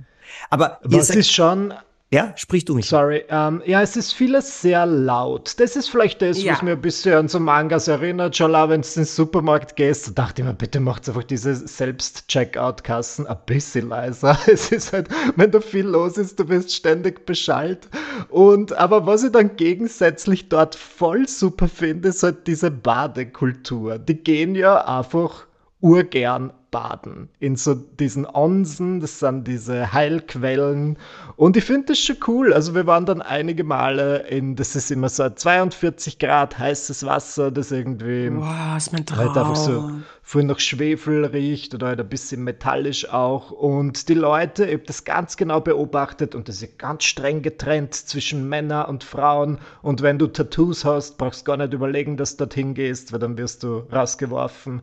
[0.49, 1.75] Aber was ist schon
[2.13, 2.89] ja, sprich du mich.
[2.89, 3.23] Sorry.
[3.29, 5.55] Ähm, ja, es ist vieles sehr laut.
[5.61, 6.55] Das ist vielleicht das, ja.
[6.55, 8.37] was mir ein bisschen an so Mangas erinnert.
[8.37, 11.55] Schon wenn du in den Supermarkt gehst, da dachte ich mir, bitte macht einfach diese
[11.55, 14.37] Selbst-Checkout-Kassen ein bisschen leiser.
[14.51, 17.89] Es ist halt, wenn da viel los ist, du wirst ständig beschallt.
[18.29, 23.99] Und, aber was ich dann gegensätzlich dort voll super finde, ist halt diese Badekultur.
[23.99, 25.47] Die gehen ja einfach
[25.81, 27.29] urgern baden.
[27.39, 30.99] In so diesen Onsen, das sind diese Heilquellen.
[31.37, 32.53] Und ich finde das schon cool.
[32.53, 37.51] Also wir waren dann einige Male in, das ist immer so 42 Grad heißes Wasser,
[37.51, 39.19] das irgendwie wow, ist mein Traum.
[39.19, 39.91] halt einfach so
[40.23, 43.51] voll nach Schwefel riecht oder halt ein bisschen metallisch auch.
[43.51, 47.95] Und die Leute, ich habe das ganz genau beobachtet und das ist ganz streng getrennt
[47.95, 49.59] zwischen Männern und Frauen.
[49.83, 53.19] Und wenn du Tattoos hast, brauchst du gar nicht überlegen, dass du dorthin gehst, weil
[53.19, 54.83] dann wirst du rausgeworfen.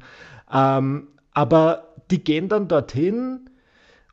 [0.52, 3.47] Ähm, aber die gehen dann dorthin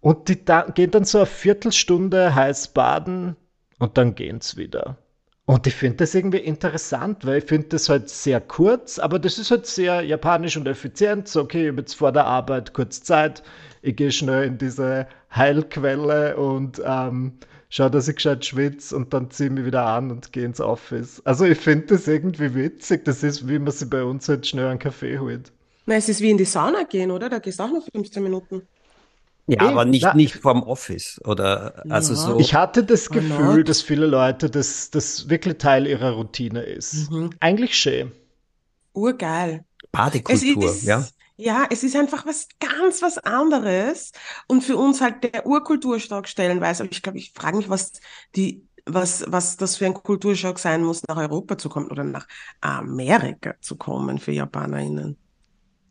[0.02, 3.34] und die da, gehen dann so eine Viertelstunde heiß baden
[3.78, 4.98] und dann gehen sie wieder.
[5.46, 9.38] Und ich finde das irgendwie interessant, weil ich finde das halt sehr kurz, aber das
[9.38, 11.26] ist halt sehr japanisch und effizient.
[11.26, 13.42] So, okay, ich habe jetzt vor der Arbeit kurz Zeit,
[13.80, 17.38] ich gehe schnell in diese Heilquelle und ähm,
[17.70, 20.60] schaue, dass ich gescheit schwitze und dann ziehe ich mich wieder an und gehe ins
[20.60, 21.22] Office.
[21.24, 23.06] Also ich finde das irgendwie witzig.
[23.06, 25.52] Das ist, wie man sich bei uns halt schnell einen Kaffee holt.
[25.87, 27.29] Na, es ist wie in die Sauna gehen, oder?
[27.29, 28.62] Da gehst du auch noch 15 Minuten.
[29.47, 32.18] Ja, Eben, aber nicht, nicht vorm Office oder also ja.
[32.18, 32.38] so.
[32.38, 37.11] Ich hatte das Gefühl, dass viele Leute das, das wirklich Teil ihrer Routine ist.
[37.11, 37.31] Mhm.
[37.40, 38.12] Eigentlich schön.
[38.94, 39.64] Urgeil.
[39.92, 41.07] Badekultur, ist, ja.
[41.37, 44.12] Ja, es ist einfach was ganz was anderes
[44.47, 46.85] und für uns halt der Urkulturschock stellenweise.
[46.85, 47.92] Aber ich glaube, ich frage mich, was
[48.35, 52.29] die was, was das für ein Kulturschock sein muss, nach Europa zu kommen oder nach
[52.61, 55.16] Amerika zu kommen für JapanerInnen.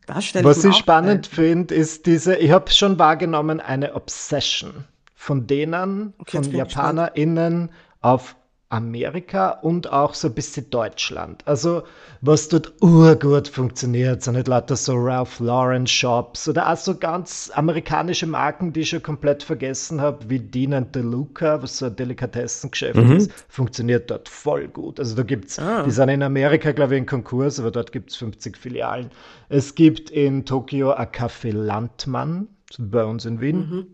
[0.06, 6.42] Was ich spannend finde, ist diese, ich habe schon wahrgenommen, eine Obsession von denen, okay,
[6.42, 7.70] von JapanerInnen
[8.02, 8.36] auf
[8.74, 11.42] Amerika und auch so ein bisschen Deutschland.
[11.46, 11.84] Also,
[12.20, 17.52] was dort urgut funktioniert, sind nicht lauter so Ralph Lauren Shops oder auch so ganz
[17.54, 21.94] amerikanische Marken, die ich schon komplett vergessen habe, wie Dean and DeLuca, was so ein
[21.94, 23.12] Delikatessengeschäft mhm.
[23.12, 24.98] ist, funktioniert dort voll gut.
[24.98, 25.84] Also, da gibt's, ah.
[25.84, 29.10] die sind in Amerika, glaube ich, in Konkurs, aber dort gibt es 50 Filialen.
[29.48, 33.56] Es gibt in Tokio ein Café Landmann, bei uns in Wien.
[33.56, 33.86] Mhm.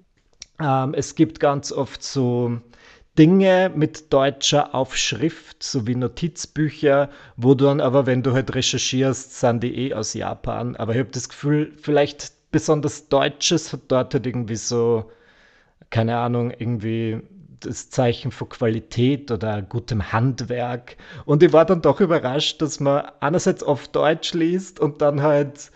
[0.58, 2.60] Ähm, es gibt ganz oft so
[3.18, 9.62] Dinge mit deutscher Aufschrift, sowie Notizbücher, wo du dann aber, wenn du halt recherchierst, sind
[9.62, 10.76] die eh aus Japan.
[10.76, 15.10] Aber ich habe das Gefühl, vielleicht besonders Deutsches hat dort halt irgendwie so,
[15.90, 17.20] keine Ahnung, irgendwie
[17.60, 20.96] das Zeichen von Qualität oder gutem Handwerk.
[21.26, 25.70] Und ich war dann doch überrascht, dass man einerseits auf Deutsch liest und dann halt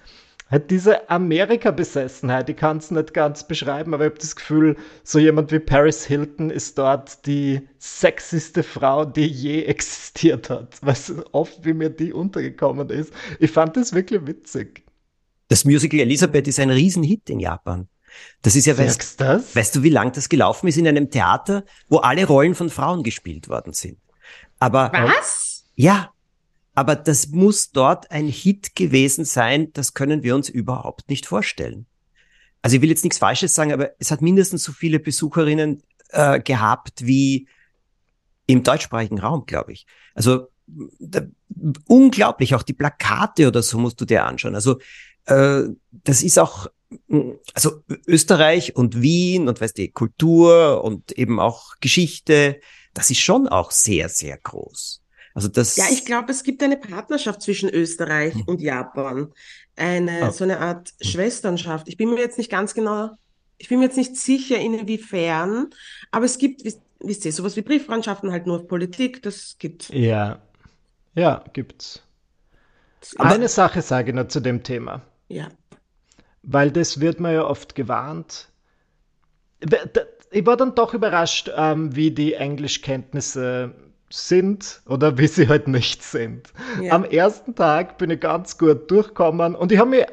[0.51, 5.19] halt diese Amerika-Besessenheit, ich kann es nicht ganz beschreiben, aber ich habe das Gefühl, so
[5.19, 10.85] jemand wie Paris Hilton ist dort die sexyste Frau, die je existiert hat.
[10.85, 13.13] Weißt du, oft wie mir die untergekommen ist.
[13.39, 14.85] Ich fand das wirklich witzig.
[15.49, 17.89] Das Musical Elisabeth ist ein Riesenhit in Japan.
[18.43, 19.57] Das ist ja, weißt, das?
[19.57, 23.03] weißt du, wie lang das gelaufen ist in einem Theater, wo alle Rollen von Frauen
[23.03, 23.99] gespielt worden sind.
[24.61, 25.65] Aber was?
[25.75, 26.14] Ja,
[26.75, 29.73] aber das muss dort ein Hit gewesen sein.
[29.73, 31.87] Das können wir uns überhaupt nicht vorstellen.
[32.63, 36.41] Also ich will jetzt nichts Falsches sagen, aber es hat mindestens so viele Besucherinnen äh,
[36.41, 37.47] gehabt wie
[38.47, 39.87] im deutschsprachigen Raum, glaube ich.
[40.15, 40.49] Also
[40.99, 41.23] da,
[41.87, 44.55] unglaublich, auch die Plakate oder so musst du dir anschauen.
[44.55, 44.79] Also
[45.27, 46.69] äh, das ist auch
[47.55, 52.61] also Österreich und Wien und weißt du, Kultur und eben auch Geschichte,
[52.93, 55.04] das ist schon auch sehr, sehr groß.
[55.35, 55.77] Also das.
[55.77, 58.43] Ja, ich glaube, es gibt eine Partnerschaft zwischen Österreich hm.
[58.47, 59.33] und Japan.
[59.77, 60.31] Eine, oh.
[60.31, 61.11] so eine Art hm.
[61.11, 61.89] Schwesternschaft.
[61.89, 63.11] Ich bin mir jetzt nicht ganz genau,
[63.59, 65.71] ich bin mir jetzt nicht sicher, inwiefern,
[66.13, 66.65] aber es gibt,
[67.01, 69.91] wisst ihr, sowas wie Brieffreundschaften halt nur auf Politik, das gibt.
[69.91, 70.41] Ja.
[71.17, 72.03] Ja, gibt's.
[73.19, 75.03] Eine Sache sage ich noch zu dem Thema.
[75.29, 75.49] Ja.
[76.43, 78.49] Weil das wird man ja oft gewarnt.
[80.31, 83.75] Ich war dann doch überrascht, ähm, wie die Englischkenntnisse
[84.15, 86.53] sind oder wie sie halt nicht sind.
[86.81, 86.93] Ja.
[86.93, 90.05] Am ersten Tag bin ich ganz gut durchgekommen und ich habe mich,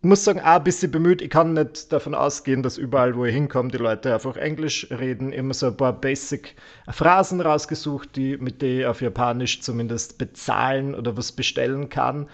[0.00, 1.20] muss sagen, auch ein bisschen bemüht.
[1.20, 5.32] Ich kann nicht davon ausgehen, dass überall, wo ich hinkomme, die Leute einfach Englisch reden.
[5.32, 11.16] Immer so ein paar Basic-Phrasen rausgesucht, die, mit denen ich auf Japanisch zumindest bezahlen oder
[11.16, 12.28] was bestellen kann.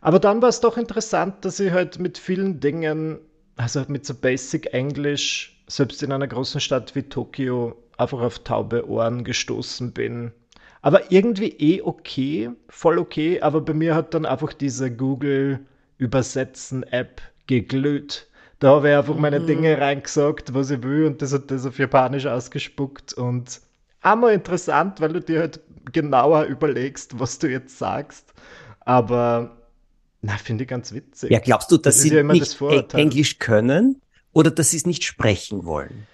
[0.00, 3.18] Aber dann war es doch interessant, dass ich halt mit vielen Dingen,
[3.56, 8.88] also mit so Basic Englisch, selbst in einer großen Stadt wie Tokio, einfach auf taube
[8.88, 10.32] Ohren gestoßen bin.
[10.82, 15.60] Aber irgendwie eh okay, voll okay, aber bei mir hat dann einfach diese Google
[15.98, 18.28] Übersetzen App geglüht.
[18.58, 19.46] Da habe ich einfach meine mhm.
[19.46, 23.12] Dinge reingesagt, was ich will, und das hat das auf Japanisch ausgespuckt.
[23.12, 23.60] Und
[24.00, 25.60] einmal interessant, weil du dir halt
[25.92, 28.32] genauer überlegst, was du jetzt sagst.
[28.80, 29.56] Aber
[30.22, 31.30] na, finde ich ganz witzig.
[31.30, 32.58] Ja, glaubst du, dass das sie ja nicht
[32.94, 34.00] Englisch können
[34.32, 36.06] oder dass sie es nicht sprechen wollen?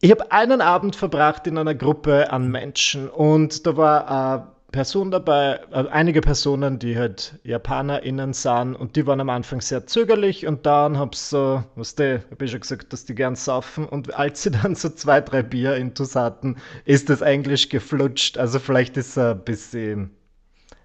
[0.00, 5.10] Ich habe einen Abend verbracht in einer Gruppe an Menschen und da war eine Person
[5.10, 10.46] dabei, äh, einige Personen, die halt JapanerInnen sahen und die waren am Anfang sehr zögerlich
[10.46, 14.14] und dann hab so, was du, hab ich schon gesagt, dass die gern saufen und
[14.14, 18.36] als sie dann so zwei, drei Bier intus hatten, ist das Englisch geflutscht.
[18.36, 20.10] Also vielleicht ist es ein bisschen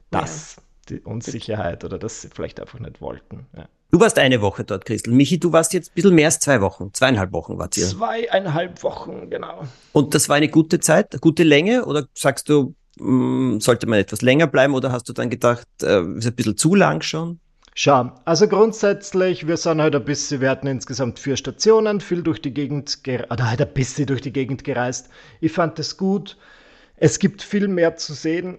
[0.10, 0.56] das.
[0.56, 3.48] Ja die Unsicherheit oder dass sie vielleicht einfach nicht wollten.
[3.56, 3.68] Ja.
[3.92, 5.14] Du warst eine Woche dort, Christel.
[5.14, 6.94] Michi, du warst jetzt ein bisschen mehr als zwei Wochen.
[6.94, 7.86] Zweieinhalb Wochen wart ihr.
[7.86, 9.64] Zweieinhalb Wochen, genau.
[9.92, 11.84] Und das war eine gute Zeit, eine gute Länge?
[11.84, 14.76] Oder sagst du, mh, mm, sollte man etwas länger bleiben?
[14.76, 17.42] Oder hast du dann gedacht, äh, ist ein bisschen zu lang schon?
[17.76, 22.42] Schau, also grundsätzlich, wir sind halt ein bisschen, wir hatten insgesamt vier Stationen, viel durch
[22.42, 22.98] die Gegend,
[23.30, 25.10] oder halt ein bisschen durch die Gegend gereist.
[25.42, 26.38] Ich fand es gut.
[26.96, 28.58] Es gibt viel mehr zu sehen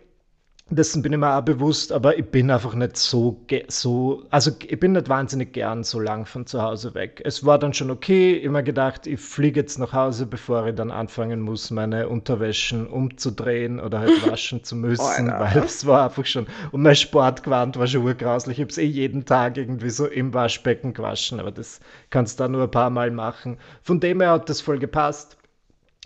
[0.71, 4.81] dessen bin ich mir auch bewusst, aber ich bin einfach nicht so, so, also ich
[4.81, 7.21] bin nicht wahnsinnig gern so lang von zu Hause weg.
[7.25, 10.91] Es war dann schon okay, immer gedacht, ich fliege jetzt nach Hause, bevor ich dann
[10.91, 16.25] anfangen muss, meine Unterwäschen umzudrehen oder halt waschen zu müssen, oh, weil es war einfach
[16.25, 18.59] schon, und mein Sportgewand war schon urgrauslich.
[18.59, 22.45] Ich habe es eh jeden Tag irgendwie so im Waschbecken gewaschen, aber das kannst du
[22.45, 23.59] da nur ein paar Mal machen.
[23.83, 25.37] Von dem her hat das voll gepasst.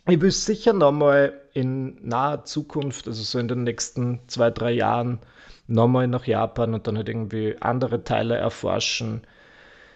[0.08, 5.20] Ich will sicher nochmal in naher Zukunft, also so in den nächsten zwei, drei Jahren,
[5.66, 9.22] nochmal nach Japan und dann halt irgendwie andere Teile erforschen.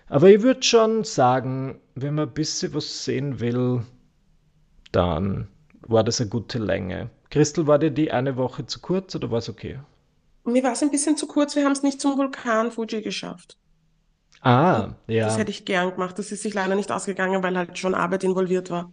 [0.09, 3.83] Aber ich würde schon sagen, wenn man ein bisschen was sehen will,
[4.91, 5.49] dann
[5.83, 7.11] war das eine gute Länge.
[7.29, 9.79] Christel, war dir die eine Woche zu kurz oder war es okay?
[10.45, 13.59] Mir war es ein bisschen zu kurz, wir haben es nicht zum Vulkan Fuji geschafft.
[14.41, 15.27] Ah, ja.
[15.27, 16.19] Das hätte ich gern gemacht.
[16.19, 18.91] Das ist sich leider nicht ausgegangen, weil halt schon Arbeit involviert war.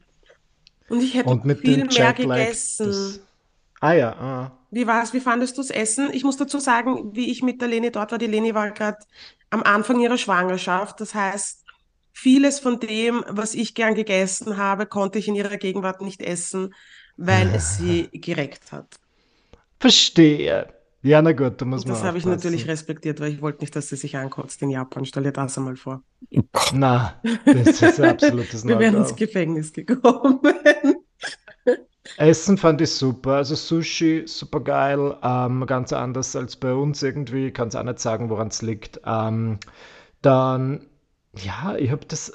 [0.90, 2.88] Und ich hätte Und mit viel mehr gegessen.
[2.88, 3.20] Das...
[3.80, 4.12] Ah ja.
[4.14, 4.52] Ah.
[4.72, 5.14] Wie war's?
[5.14, 6.10] Wie fandest du das Essen?
[6.14, 8.18] Ich muss dazu sagen, wie ich mit der Leni dort war.
[8.18, 8.98] Die Leni war gerade
[9.50, 11.00] am Anfang ihrer Schwangerschaft.
[11.00, 11.64] Das heißt,
[12.12, 16.74] vieles von dem, was ich gern gegessen habe, konnte ich in ihrer Gegenwart nicht essen,
[17.16, 19.00] weil es sie gereckt hat.
[19.80, 20.77] Verstehe.
[21.08, 21.94] Ja, na gut, da muss man.
[21.94, 25.06] Das habe ich natürlich respektiert, weil ich wollte nicht, dass sie sich ankotzt in Japan.
[25.06, 26.04] Stell dir das einmal vor.
[26.74, 30.40] Na, das ist ein absolutes Wir wären ins Gefängnis gekommen.
[32.18, 33.36] Essen fand ich super.
[33.36, 35.16] Also Sushi, super geil.
[35.24, 37.52] Ähm, ganz anders als bei uns irgendwie.
[37.52, 39.00] Kann es auch nicht sagen, woran es liegt.
[39.06, 39.60] Ähm,
[40.22, 40.88] dann,
[41.36, 42.34] ja, ich habe das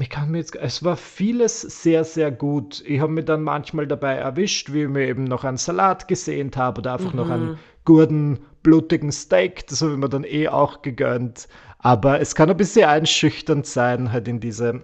[0.00, 2.82] ich kann mir jetzt, es war vieles sehr, sehr gut.
[2.84, 6.56] Ich habe mich dann manchmal dabei erwischt, wie ich mir eben noch einen Salat gesehnt
[6.56, 7.18] habe oder einfach mhm.
[7.18, 9.66] noch einen guten, blutigen Steak.
[9.66, 11.48] Das habe ich mir dann eh auch gegönnt.
[11.78, 14.82] Aber es kann ein bisschen einschüchternd sein, halt in diese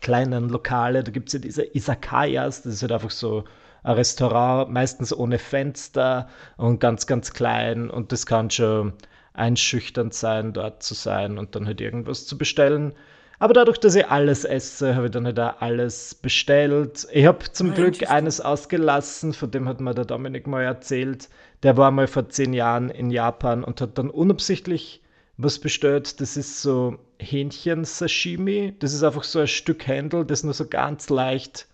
[0.00, 1.02] kleinen Lokale.
[1.02, 3.44] Da gibt es ja diese Isakayas, das ist halt einfach so
[3.82, 7.90] ein Restaurant, meistens ohne Fenster und ganz, ganz klein.
[7.90, 8.92] Und das kann schon
[9.32, 12.92] einschüchternd sein, dort zu sein und dann halt irgendwas zu bestellen.
[13.40, 17.08] Aber dadurch, dass ich alles esse, habe ich dann halt auch alles bestellt.
[17.10, 21.30] Ich habe zum ah, Glück eines ausgelassen, von dem hat mir der Dominik mal erzählt.
[21.62, 25.02] Der war mal vor zehn Jahren in Japan und hat dann unabsichtlich
[25.36, 26.20] was bestellt.
[26.20, 28.74] Das ist so Hähnchen-Sashimi.
[28.78, 31.66] Das ist einfach so ein Stück Händel, das nur so ganz leicht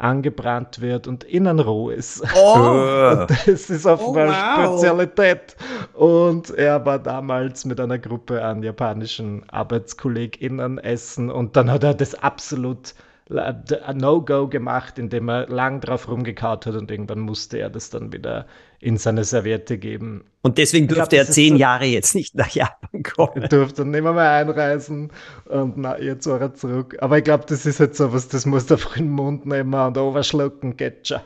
[0.00, 2.22] angebrannt wird und innen roh ist.
[2.34, 3.26] Oh.
[3.46, 4.78] das ist auf oh, wow.
[4.78, 5.56] Spezialität.
[5.92, 11.94] Und er war damals mit einer Gruppe an japanischen ArbeitskollegInnen essen und dann hat er
[11.94, 12.94] das absolut
[13.30, 18.46] No-Go gemacht, indem er lang drauf rumgekaut hat und irgendwann musste er das dann wieder
[18.80, 20.24] in seine Serviette geben.
[20.42, 23.42] Und deswegen durfte glaub, er zehn Jahre jetzt nicht nach Japan kommen.
[23.42, 25.12] Er durfte nicht mehr, mehr einreisen
[25.44, 26.96] und na, jetzt war er zurück.
[27.00, 29.96] Aber ich glaube, das ist jetzt so was, das muss der frühen Mund nehmen und
[29.96, 31.20] overschlucken, geht schon.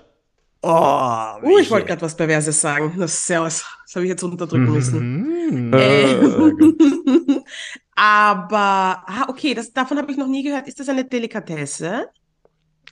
[0.67, 2.95] Oh, uh, ich wollte gerade was Perverses sagen.
[2.97, 5.67] Das, das habe ich jetzt unterdrücken müssen.
[5.69, 5.75] Mhm.
[5.75, 6.15] Äh,
[7.95, 10.67] aber, ah, okay, das, davon habe ich noch nie gehört.
[10.67, 12.09] Ist das eine Delikatesse?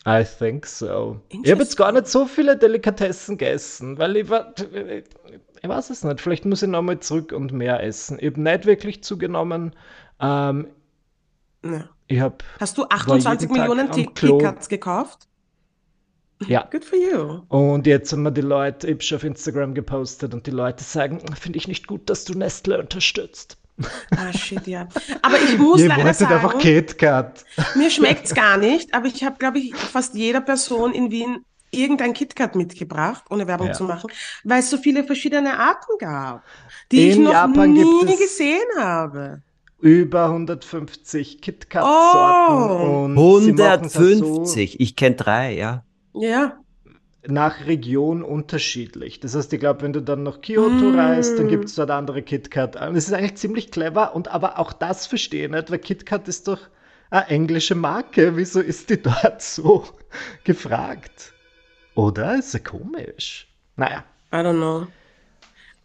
[0.07, 1.21] I think so.
[1.31, 6.05] Ich habe jetzt gar nicht so viele Delikatessen gegessen, weil ich war, ich weiß es
[6.05, 8.19] nicht, vielleicht muss ich nochmal zurück und mehr essen.
[8.21, 9.75] Ich habe nicht wirklich zugenommen.
[10.21, 10.67] Ähm,
[11.65, 11.89] ja.
[12.09, 15.29] ich hab, Hast du 28 Millionen Teecuts gekauft?
[16.49, 16.69] Ja.
[16.71, 17.41] Good for you.
[17.49, 21.21] Und jetzt haben wir die Leute, ich habe auf Instagram gepostet und die Leute sagen,
[21.39, 23.59] finde ich nicht gut, dass du Nestle unterstützt.
[24.11, 24.89] Ah, shit, ja.
[25.23, 27.45] Aber ich muss Ihr leider sagen, einfach KitKat.
[27.75, 31.45] mir schmeckt es gar nicht, aber ich habe, glaube ich, fast jeder Person in Wien
[31.71, 33.73] irgendein KitKat mitgebracht, ohne Werbung ja.
[33.73, 34.11] zu machen,
[34.45, 36.45] weil es so viele verschiedene Arten gab,
[36.91, 39.43] die in ich noch Japan nie gesehen habe.
[39.81, 43.17] Über 150 KitKat-Sorten.
[43.17, 43.41] Oh.
[43.41, 45.83] 150, so, ich kenne drei, ja.
[46.15, 46.59] Ja
[47.27, 49.21] nach Region unterschiedlich.
[49.21, 50.99] Das heißt, ich glaube, wenn du dann nach Kyoto mm.
[50.99, 52.77] reist, dann gibt es dort andere KitKat.
[52.77, 56.27] Und es ist eigentlich ziemlich clever und aber auch das verstehe ich nicht, weil KitKat
[56.27, 56.59] ist doch
[57.11, 58.37] eine englische Marke.
[58.37, 59.87] Wieso ist die dort so
[60.45, 61.33] gefragt?
[61.95, 62.39] Oder?
[62.39, 63.47] Ist ja komisch.
[63.77, 64.05] Naja.
[64.33, 64.87] I don't know.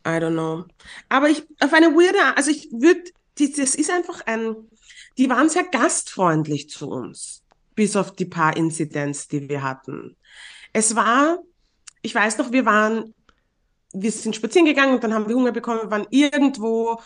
[0.06, 0.66] I don't know.
[1.10, 3.04] Aber ich, auf eine weirde, also ich würde,
[3.38, 4.56] das ist einfach ein,
[5.18, 7.44] die waren sehr gastfreundlich zu uns.
[7.78, 10.18] Bis auf die paar Inzidenz, die wir hatten.
[10.74, 11.38] Es war,
[12.02, 13.14] ich weiß noch, wir waren,
[13.94, 17.00] wir sind spazieren gegangen und dann haben wir Hunger bekommen, wir waren irgendwo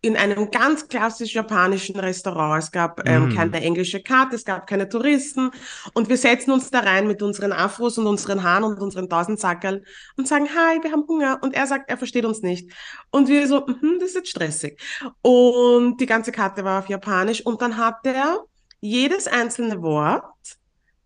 [0.00, 2.60] in einem ganz klassisch japanischen Restaurant.
[2.60, 3.34] Es gab ähm, mm.
[3.36, 5.52] keine englische Karte, es gab keine Touristen
[5.94, 9.84] und wir setzen uns da rein mit unseren Afros und unseren Haaren und unseren Tausendsackerl
[10.16, 12.68] und sagen, hi, wir haben Hunger und er sagt, er versteht uns nicht.
[13.12, 14.80] Und wir so, mm das ist jetzt stressig.
[15.22, 18.44] Und die ganze Karte war auf Japanisch und dann hat er
[18.80, 20.24] jedes einzelne Wort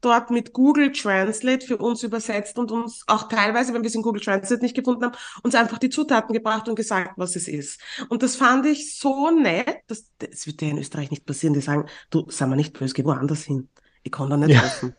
[0.00, 4.02] dort mit Google Translate für uns übersetzt und uns auch teilweise, wenn wir es in
[4.02, 7.80] Google Translate nicht gefunden haben, uns einfach die Zutaten gebracht und gesagt, was es ist.
[8.08, 11.54] Und das fand ich so nett, dass, das wird ja in Österreich nicht passieren.
[11.54, 13.68] Die sagen, du, sei mal nicht böse, geh woanders hin.
[14.02, 14.60] Ich kann da nicht ja.
[14.60, 14.94] helfen.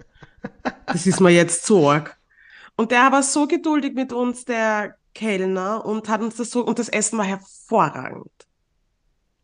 [0.85, 2.17] Das ist mir jetzt zu arg.
[2.75, 6.79] Und der war so geduldig mit uns, der Kellner, und hat uns das so, und
[6.79, 8.31] das Essen war hervorragend.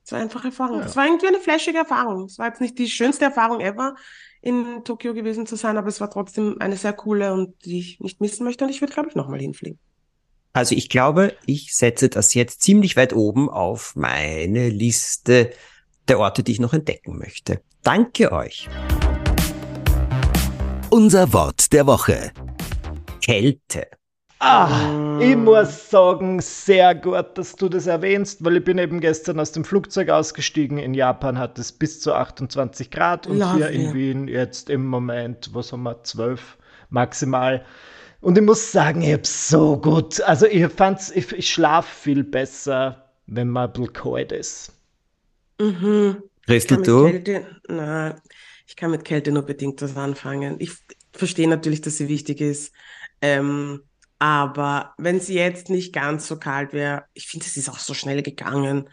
[0.07, 0.85] Es war einfach hervorragend.
[0.85, 1.01] Es ja.
[1.01, 2.27] war irgendwie eine flashige Erfahrung.
[2.27, 3.95] Es war jetzt nicht die schönste Erfahrung ever,
[4.41, 7.99] in Tokio gewesen zu sein, aber es war trotzdem eine sehr coole und die ich
[7.99, 9.77] nicht missen möchte und ich würde, glaube ich, nochmal hinfliegen.
[10.53, 15.51] Also ich glaube, ich setze das jetzt ziemlich weit oben auf meine Liste
[16.07, 17.59] der Orte, die ich noch entdecken möchte.
[17.83, 18.69] Danke euch.
[20.89, 22.31] Unser Wort der Woche.
[23.21, 23.87] Kälte.
[24.39, 29.39] Ah, ich muss sagen, sehr gut, dass du das erwähnst, weil ich bin eben gestern
[29.39, 30.77] aus dem Flugzeug ausgestiegen.
[30.77, 34.85] In Japan hat es bis zu 28 Grad und Love hier in Wien jetzt im
[34.85, 36.57] Moment, was haben wir, 12
[36.89, 37.65] maximal.
[38.21, 40.21] Und ich muss sagen, ich hab's so gut.
[40.21, 44.71] Also ich fand's, ich, ich schlafe viel besser, wenn man ein bisschen kalt ist.
[45.59, 46.17] Mhm.
[46.45, 47.09] Christel, du?
[47.09, 48.21] Kälte, na,
[48.67, 50.57] ich kann mit Kälte nur bedingt was anfangen.
[50.59, 50.71] Ich
[51.11, 52.73] verstehe natürlich, dass sie wichtig ist.
[53.21, 53.81] Ähm,
[54.19, 57.93] aber wenn es jetzt nicht ganz so kalt wäre, ich finde, es ist auch so
[57.93, 58.89] schnell gegangen,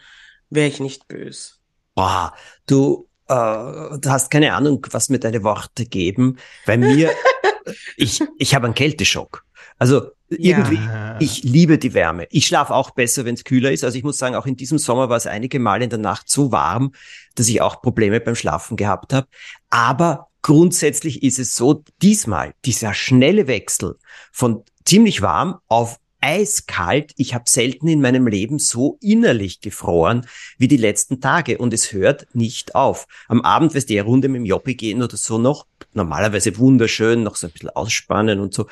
[0.49, 1.53] wäre ich nicht böse.
[1.95, 2.33] Boah,
[2.67, 7.11] du, äh, du hast keine Ahnung, was mir deine Worte geben, weil mir,
[7.97, 9.45] ich, ich habe einen Kälteschock.
[9.77, 11.19] Also irgendwie, ja.
[11.19, 12.27] ich liebe die Wärme.
[12.29, 13.83] Ich schlafe auch besser, wenn es kühler ist.
[13.83, 16.29] Also ich muss sagen, auch in diesem Sommer war es einige Mal in der Nacht
[16.29, 16.93] so warm,
[17.35, 19.27] dass ich auch Probleme beim Schlafen gehabt habe.
[19.69, 23.97] Aber grundsätzlich ist es so, diesmal dieser schnelle Wechsel
[24.31, 27.13] von ziemlich warm auf eiskalt.
[27.17, 30.25] Ich habe selten in meinem Leben so innerlich gefroren
[30.57, 33.05] wie die letzten Tage und es hört nicht auf.
[33.27, 35.67] Am Abend wirst du Runde mit dem Joppi gehen oder so noch.
[35.93, 38.67] Normalerweise wunderschön, noch so ein bisschen ausspannen und so.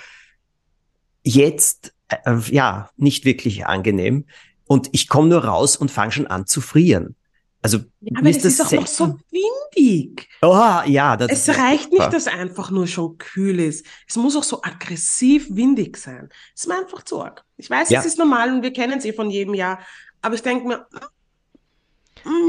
[1.23, 4.25] Jetzt, äh, ja, nicht wirklich angenehm.
[4.65, 7.15] Und ich komme nur raus und fange schon an zu frieren.
[7.63, 10.27] Also, ja, aber es ist, auch noch so windig.
[10.41, 13.85] Oh, ja, das es reicht nicht, dass einfach nur schon kühl ist.
[14.05, 16.27] Es muss auch so aggressiv windig sein.
[16.53, 17.41] Es ist mir einfach zu arg.
[17.55, 18.01] Ich weiß, ja.
[18.01, 19.79] es ist normal und wir kennen es eh von jedem Jahr.
[20.21, 20.85] Aber ich denke mir,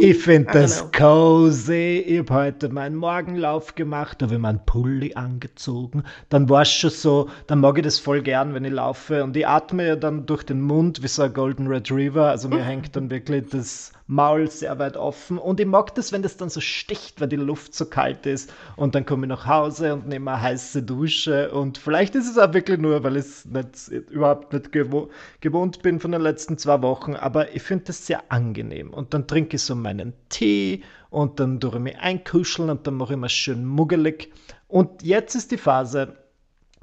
[0.01, 2.05] ich finde das cozy.
[2.07, 6.05] Ich habe heute meinen Morgenlauf gemacht, da habe ich meinen Pulli angezogen.
[6.29, 9.25] Dann war es schon so, dann mag ich das voll gern, wenn ich laufe.
[9.25, 12.29] Und ich atme ja dann durch den Mund wie so ein Golden Retriever.
[12.29, 12.65] Also mir mhm.
[12.65, 15.39] hängt dann wirklich das Maul sehr weit offen.
[15.39, 18.53] Und ich mag das, wenn das dann so sticht, weil die Luft so kalt ist.
[18.77, 21.51] Und dann komme ich nach Hause und nehme eine heiße Dusche.
[21.53, 25.09] Und vielleicht ist es auch wirklich nur, weil ich es nicht, überhaupt nicht gewo
[25.41, 27.15] gewohnt bin von den letzten zwei Wochen.
[27.15, 28.93] Aber ich finde das sehr angenehm.
[28.93, 32.95] Und dann trinke ich so meinen Tee und dann tue ich mich einkuscheln und dann
[32.95, 34.33] mache ich mir schön muggelig.
[34.69, 36.17] Und jetzt ist die Phase,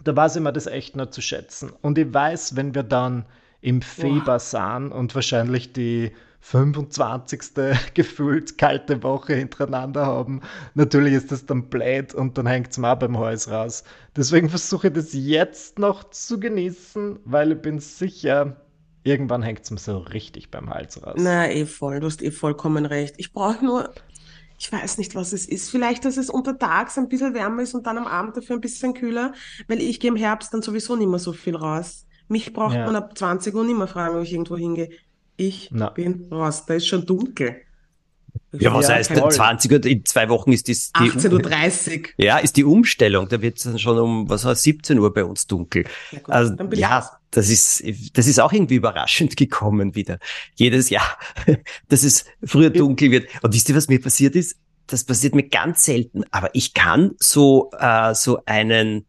[0.03, 1.71] da weiß ich mir das echt noch zu schätzen.
[1.81, 3.25] Und ich weiß, wenn wir dann
[3.61, 6.11] im Februar sind und wahrscheinlich die
[6.41, 7.41] 25.
[7.93, 10.41] gefühlt kalte Woche hintereinander haben.
[10.73, 13.83] Natürlich ist das dann blöd und dann hängt es mir auch beim Hals raus.
[14.15, 18.57] Deswegen versuche ich das jetzt noch zu genießen, weil ich bin sicher,
[19.03, 21.15] irgendwann hängt es mir so richtig beim Hals raus.
[21.17, 23.15] Na, eh voll, du hast eh vollkommen recht.
[23.17, 23.93] Ich brauche nur,
[24.57, 25.69] ich weiß nicht, was es ist.
[25.69, 28.93] Vielleicht, dass es untertags ein bisschen wärmer ist und dann am Abend dafür ein bisschen
[28.93, 29.33] kühler,
[29.67, 32.05] weil ich gehe im Herbst dann sowieso nicht mehr so viel raus.
[32.27, 32.85] Mich braucht ja.
[32.85, 34.89] man ab 20 Uhr nicht mehr fragen, ob ich irgendwo hingehe.
[35.35, 35.89] Ich Na.
[35.89, 36.65] bin raus.
[36.65, 37.61] Da ist schon dunkel.
[38.53, 39.85] Ja, was ja, heißt denn 20 Uhr?
[39.85, 42.07] In zwei Wochen ist das die 18.30 Uhr.
[42.17, 43.29] Ja, ist die Umstellung.
[43.29, 45.85] Da wird es dann schon um, was heißt, 17 Uhr bei uns dunkel.
[46.11, 50.19] Ja, gut, also, ja das ist, das ist auch irgendwie überraschend gekommen wieder.
[50.55, 51.17] Jedes Jahr,
[51.87, 53.29] dass es früher dunkel wird.
[53.41, 54.57] Und wisst ihr, was mir passiert ist?
[54.87, 56.23] Das passiert mir ganz selten.
[56.31, 59.05] Aber ich kann so, äh, so einen,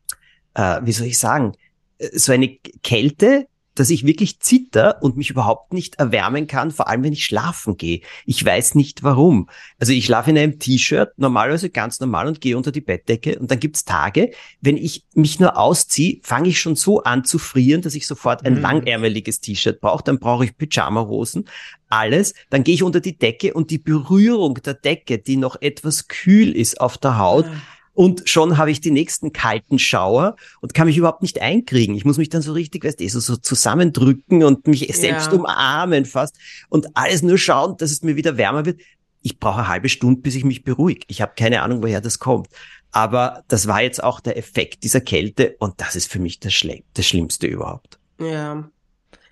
[0.55, 1.55] äh, wie soll ich sagen,
[1.99, 6.89] äh, so eine Kälte dass ich wirklich zitter und mich überhaupt nicht erwärmen kann, vor
[6.89, 8.01] allem wenn ich schlafen gehe.
[8.27, 9.49] Ich weiß nicht warum.
[9.79, 13.51] Also ich schlafe in einem T-Shirt, normalerweise ganz normal und gehe unter die Bettdecke und
[13.51, 17.83] dann gibt's Tage, wenn ich mich nur ausziehe, fange ich schon so an zu frieren,
[17.83, 18.61] dass ich sofort ein mhm.
[18.61, 21.47] langärmeliges T-Shirt brauche, dann brauche ich Pyjama-Hosen,
[21.89, 26.09] alles, dann gehe ich unter die Decke und die Berührung der Decke, die noch etwas
[26.09, 27.61] kühl ist auf der Haut, mhm
[27.95, 31.95] und schon habe ich die nächsten kalten Schauer und kann mich überhaupt nicht einkriegen.
[31.95, 34.95] Ich muss mich dann so richtig, weißt du, so, so zusammendrücken und mich ja.
[34.95, 36.37] selbst umarmen fast
[36.69, 38.81] und alles nur schauen, dass es mir wieder wärmer wird.
[39.21, 41.05] Ich brauche eine halbe Stunde, bis ich mich beruhige.
[41.09, 42.49] Ich habe keine Ahnung, woher das kommt.
[42.91, 46.53] Aber das war jetzt auch der Effekt dieser Kälte und das ist für mich das,
[46.53, 47.99] Schle das Schlimmste überhaupt.
[48.19, 48.69] Ja,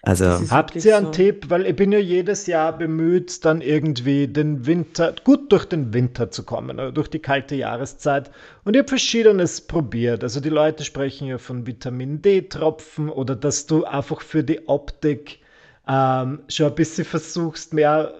[0.03, 1.13] also habt ihr einen so.
[1.13, 5.93] Tipp, weil ich bin ja jedes Jahr bemüht, dann irgendwie den Winter, gut durch den
[5.93, 8.31] Winter zu kommen, oder durch die kalte Jahreszeit.
[8.65, 10.23] Und ich habe verschiedenes probiert.
[10.23, 15.41] Also die Leute sprechen ja von Vitamin D-Tropfen oder dass du einfach für die Optik
[15.87, 18.15] ähm, schon ein bisschen versuchst, mehr,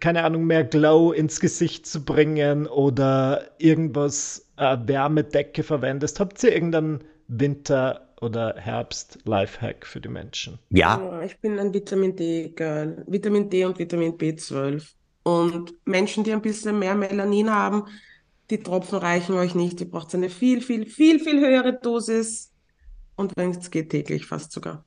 [0.00, 6.20] keine Ahnung, mehr Glow ins Gesicht zu bringen oder irgendwas, äh, Wärmedecke verwendest.
[6.20, 10.58] Habt ihr irgendeinen Winter- oder Herbst-Lifehack für die Menschen?
[10.70, 11.20] Ja.
[11.22, 13.04] Ich bin ein Vitamin D-Girl.
[13.06, 14.82] Vitamin D und Vitamin B12.
[15.22, 17.84] Und Menschen, die ein bisschen mehr Melanin haben,
[18.50, 19.80] die Tropfen reichen euch nicht.
[19.80, 22.50] Ihr braucht eine viel, viel, viel, viel höhere Dosis.
[23.16, 24.84] Und wenn es geht, täglich fast sogar.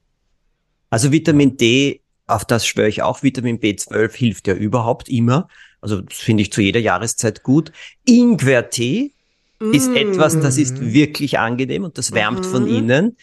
[0.90, 3.24] Also Vitamin D, auf das schwöre ich auch.
[3.24, 5.48] Vitamin B12 hilft ja überhaupt immer.
[5.82, 7.72] Also das finde ich zu jeder Jahreszeit gut.
[8.06, 9.14] Ingwertee
[9.60, 10.94] ist etwas, das ist mm.
[10.94, 12.44] wirklich angenehm und das wärmt mhm.
[12.44, 13.18] von innen.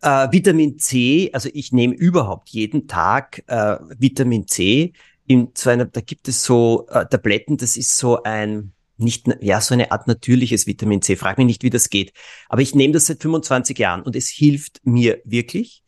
[0.00, 4.92] Äh, Vitamin C, also ich nehme überhaupt jeden Tag äh, Vitamin C.
[5.26, 9.60] In so einer, da gibt es so äh, Tabletten, das ist so ein nicht, ja,
[9.60, 11.16] so eine Art natürliches Vitamin C.
[11.16, 12.12] Frag mich nicht, wie das geht.
[12.48, 15.84] Aber ich nehme das seit 25 Jahren und es hilft mir wirklich.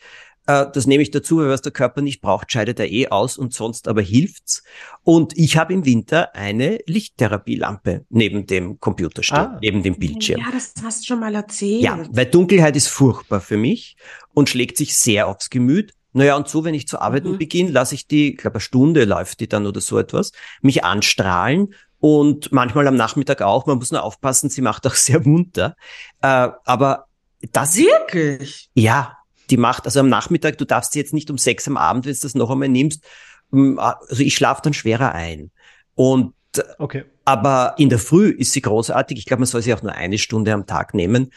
[0.51, 3.39] Äh, das nehme ich dazu, weil was der Körper nicht braucht, scheidet er eh aus
[3.39, 4.63] und sonst aber hilft's.
[5.05, 9.59] Und ich habe im Winter eine Lichttherapielampe neben dem Computer stehen, ah.
[9.61, 10.41] neben dem Bildschirm.
[10.41, 11.83] Ja, das hast du schon mal erzählt.
[11.83, 13.97] Ja, weil Dunkelheit ist furchtbar für mich
[14.35, 15.95] und schlägt sich sehr aufs Gemüt.
[16.13, 17.39] Naja, und so, wenn ich zu arbeiten mhm.
[17.39, 20.83] beginne, lasse ich die, ich glaube, eine Stunde läuft die dann oder so etwas, mich
[20.83, 23.67] anstrahlen und manchmal am Nachmittag auch.
[23.67, 25.77] Man muss nur aufpassen, sie macht auch sehr munter.
[26.21, 27.07] Äh, aber
[27.53, 27.77] das.
[27.77, 28.69] Wirklich?
[28.75, 29.20] Ja,
[29.51, 32.15] die macht, also am Nachmittag, du darfst sie jetzt nicht um sechs am Abend, wenn
[32.15, 33.05] du das noch einmal nimmst,
[33.53, 35.51] also ich schlafe dann schwerer ein.
[35.95, 36.35] Und
[36.79, 37.05] okay.
[37.25, 39.19] aber in der Früh ist sie großartig.
[39.19, 41.33] Ich glaube, man soll sie auch nur eine Stunde am Tag nehmen.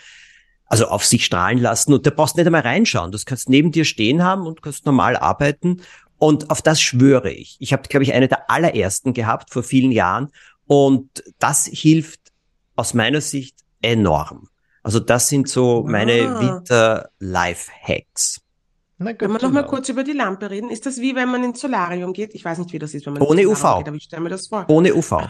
[0.65, 3.11] Also auf sich strahlen lassen und da brauchst du nicht einmal reinschauen.
[3.11, 5.81] Das kannst neben dir stehen haben und kannst normal arbeiten.
[6.17, 7.57] Und auf das schwöre ich.
[7.59, 10.29] Ich habe, glaube ich, eine der allerersten gehabt vor vielen Jahren.
[10.65, 12.31] Und das hilft
[12.75, 14.47] aus meiner Sicht enorm.
[14.83, 16.39] Also das sind so meine ah.
[16.39, 18.43] Winter-Life-Hacks.
[18.99, 21.59] Wenn wir noch mal kurz über die Lampe reden, ist das wie wenn man ins
[21.59, 22.35] Solarium geht?
[22.35, 23.77] Ich weiß nicht, wie das ist, wenn man Ohne UV.
[23.77, 24.65] geht, aber ich stelle mir das vor.
[24.69, 25.11] Ohne UV.
[25.13, 25.29] Ah.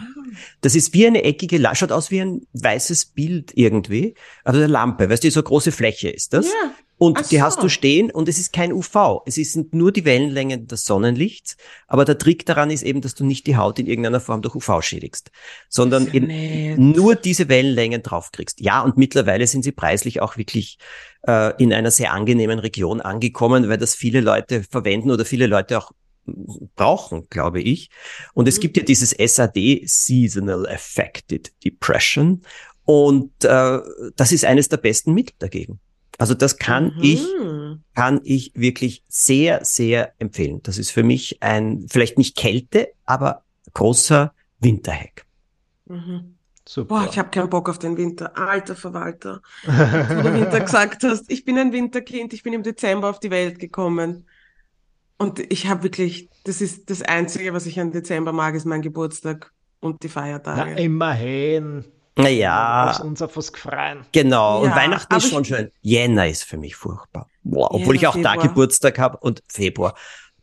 [0.60, 4.14] Das ist wie eine eckige Lampe, schaut aus wie ein weißes Bild irgendwie.
[4.44, 6.46] Also eine Lampe, weißt du, so eine große Fläche ist das.
[6.46, 6.74] Ja.
[7.04, 7.42] Und Ach die so.
[7.42, 9.24] hast du stehen und es ist kein UV.
[9.26, 11.58] Es sind nur die Wellenlängen des Sonnenlichts.
[11.86, 14.54] Aber der Trick daran ist eben, dass du nicht die Haut in irgendeiner Form durch
[14.54, 15.30] UV schädigst,
[15.68, 18.58] sondern eben nur diese Wellenlängen draufkriegst.
[18.62, 20.78] Ja, und mittlerweile sind sie preislich auch wirklich
[21.26, 25.76] äh, in einer sehr angenehmen Region angekommen, weil das viele Leute verwenden oder viele Leute
[25.76, 25.92] auch
[26.74, 27.90] brauchen, glaube ich.
[28.32, 28.60] Und es mhm.
[28.62, 32.40] gibt ja dieses SAD, Seasonal Affected Depression.
[32.86, 33.78] Und äh,
[34.16, 35.80] das ist eines der besten Mittel dagegen.
[36.18, 37.02] Also das kann mhm.
[37.02, 37.26] ich,
[37.94, 40.60] kann ich wirklich sehr, sehr empfehlen.
[40.62, 43.42] Das ist für mich ein, vielleicht nicht Kälte, aber
[43.72, 45.24] großer Winterhack.
[45.86, 46.34] Mhm.
[46.66, 46.88] Super.
[46.88, 48.36] Boah, ich habe keinen Bock auf den Winter.
[48.38, 49.42] Alter Verwalter.
[49.64, 51.30] Wo du Winter gesagt hast.
[51.30, 52.32] Ich bin ein Winterkind.
[52.32, 54.26] Ich bin im Dezember auf die Welt gekommen.
[55.18, 58.82] Und ich habe wirklich, das ist das Einzige, was ich an Dezember mag, ist mein
[58.82, 60.70] Geburtstag und die Feiertage.
[60.72, 61.84] Na, immerhin.
[62.16, 62.90] Naja.
[62.90, 64.04] Auf uns auf was gefreien.
[64.12, 64.62] Genau.
[64.64, 65.70] Ja, und Weihnachten ist schon schön.
[65.82, 67.28] Jänner ist für mich furchtbar.
[67.42, 68.36] Boah, obwohl Jänner, ich auch Februar.
[68.36, 69.94] da Geburtstag habe und Februar.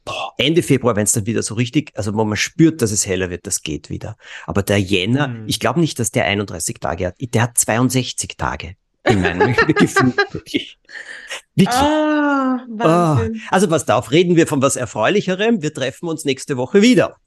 [0.04, 3.06] Boah, Ende Februar, wenn es dann wieder so richtig, also wo man spürt, dass es
[3.06, 4.18] heller wird, das geht wieder.
[4.48, 5.44] Aber der Jänner, hm.
[5.48, 7.16] ich glaube nicht, dass der 31 Tage hat.
[7.20, 8.76] Der hat 62 Tage.
[9.04, 10.14] In meinem Gefühl.
[10.32, 10.78] Wirklich.
[11.68, 12.60] Ah.
[12.70, 13.30] Oh.
[13.50, 15.62] Also pass auf, reden wir von was Erfreulicherem.
[15.62, 17.18] Wir treffen uns nächste Woche wieder.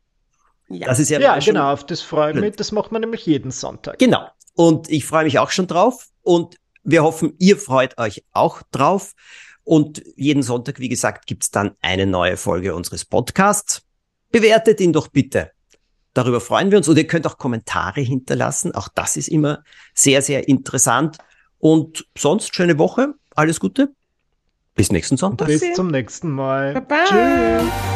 [0.75, 2.57] Ja, das ist ja, ja genau, auf das freue ich mich.
[2.57, 3.99] Das macht man nämlich jeden Sonntag.
[3.99, 4.27] Genau.
[4.55, 6.09] Und ich freue mich auch schon drauf.
[6.23, 9.13] Und wir hoffen, ihr freut euch auch drauf.
[9.65, 13.83] Und jeden Sonntag, wie gesagt, gibt's dann eine neue Folge unseres Podcasts.
[14.31, 15.51] Bewertet ihn doch bitte.
[16.13, 16.89] Darüber freuen wir uns.
[16.89, 18.75] Und ihr könnt auch Kommentare hinterlassen.
[18.75, 19.65] Auch das ist immer
[19.95, 21.19] sehr, sehr interessant.
[21.59, 23.15] Und sonst schöne Woche.
[23.35, 23.93] Alles Gute.
[24.75, 25.47] Bis nächsten Sonntag.
[25.47, 26.75] Bis zum nächsten Mal.
[26.75, 27.05] Bye bye.
[27.07, 27.94] Tschüss.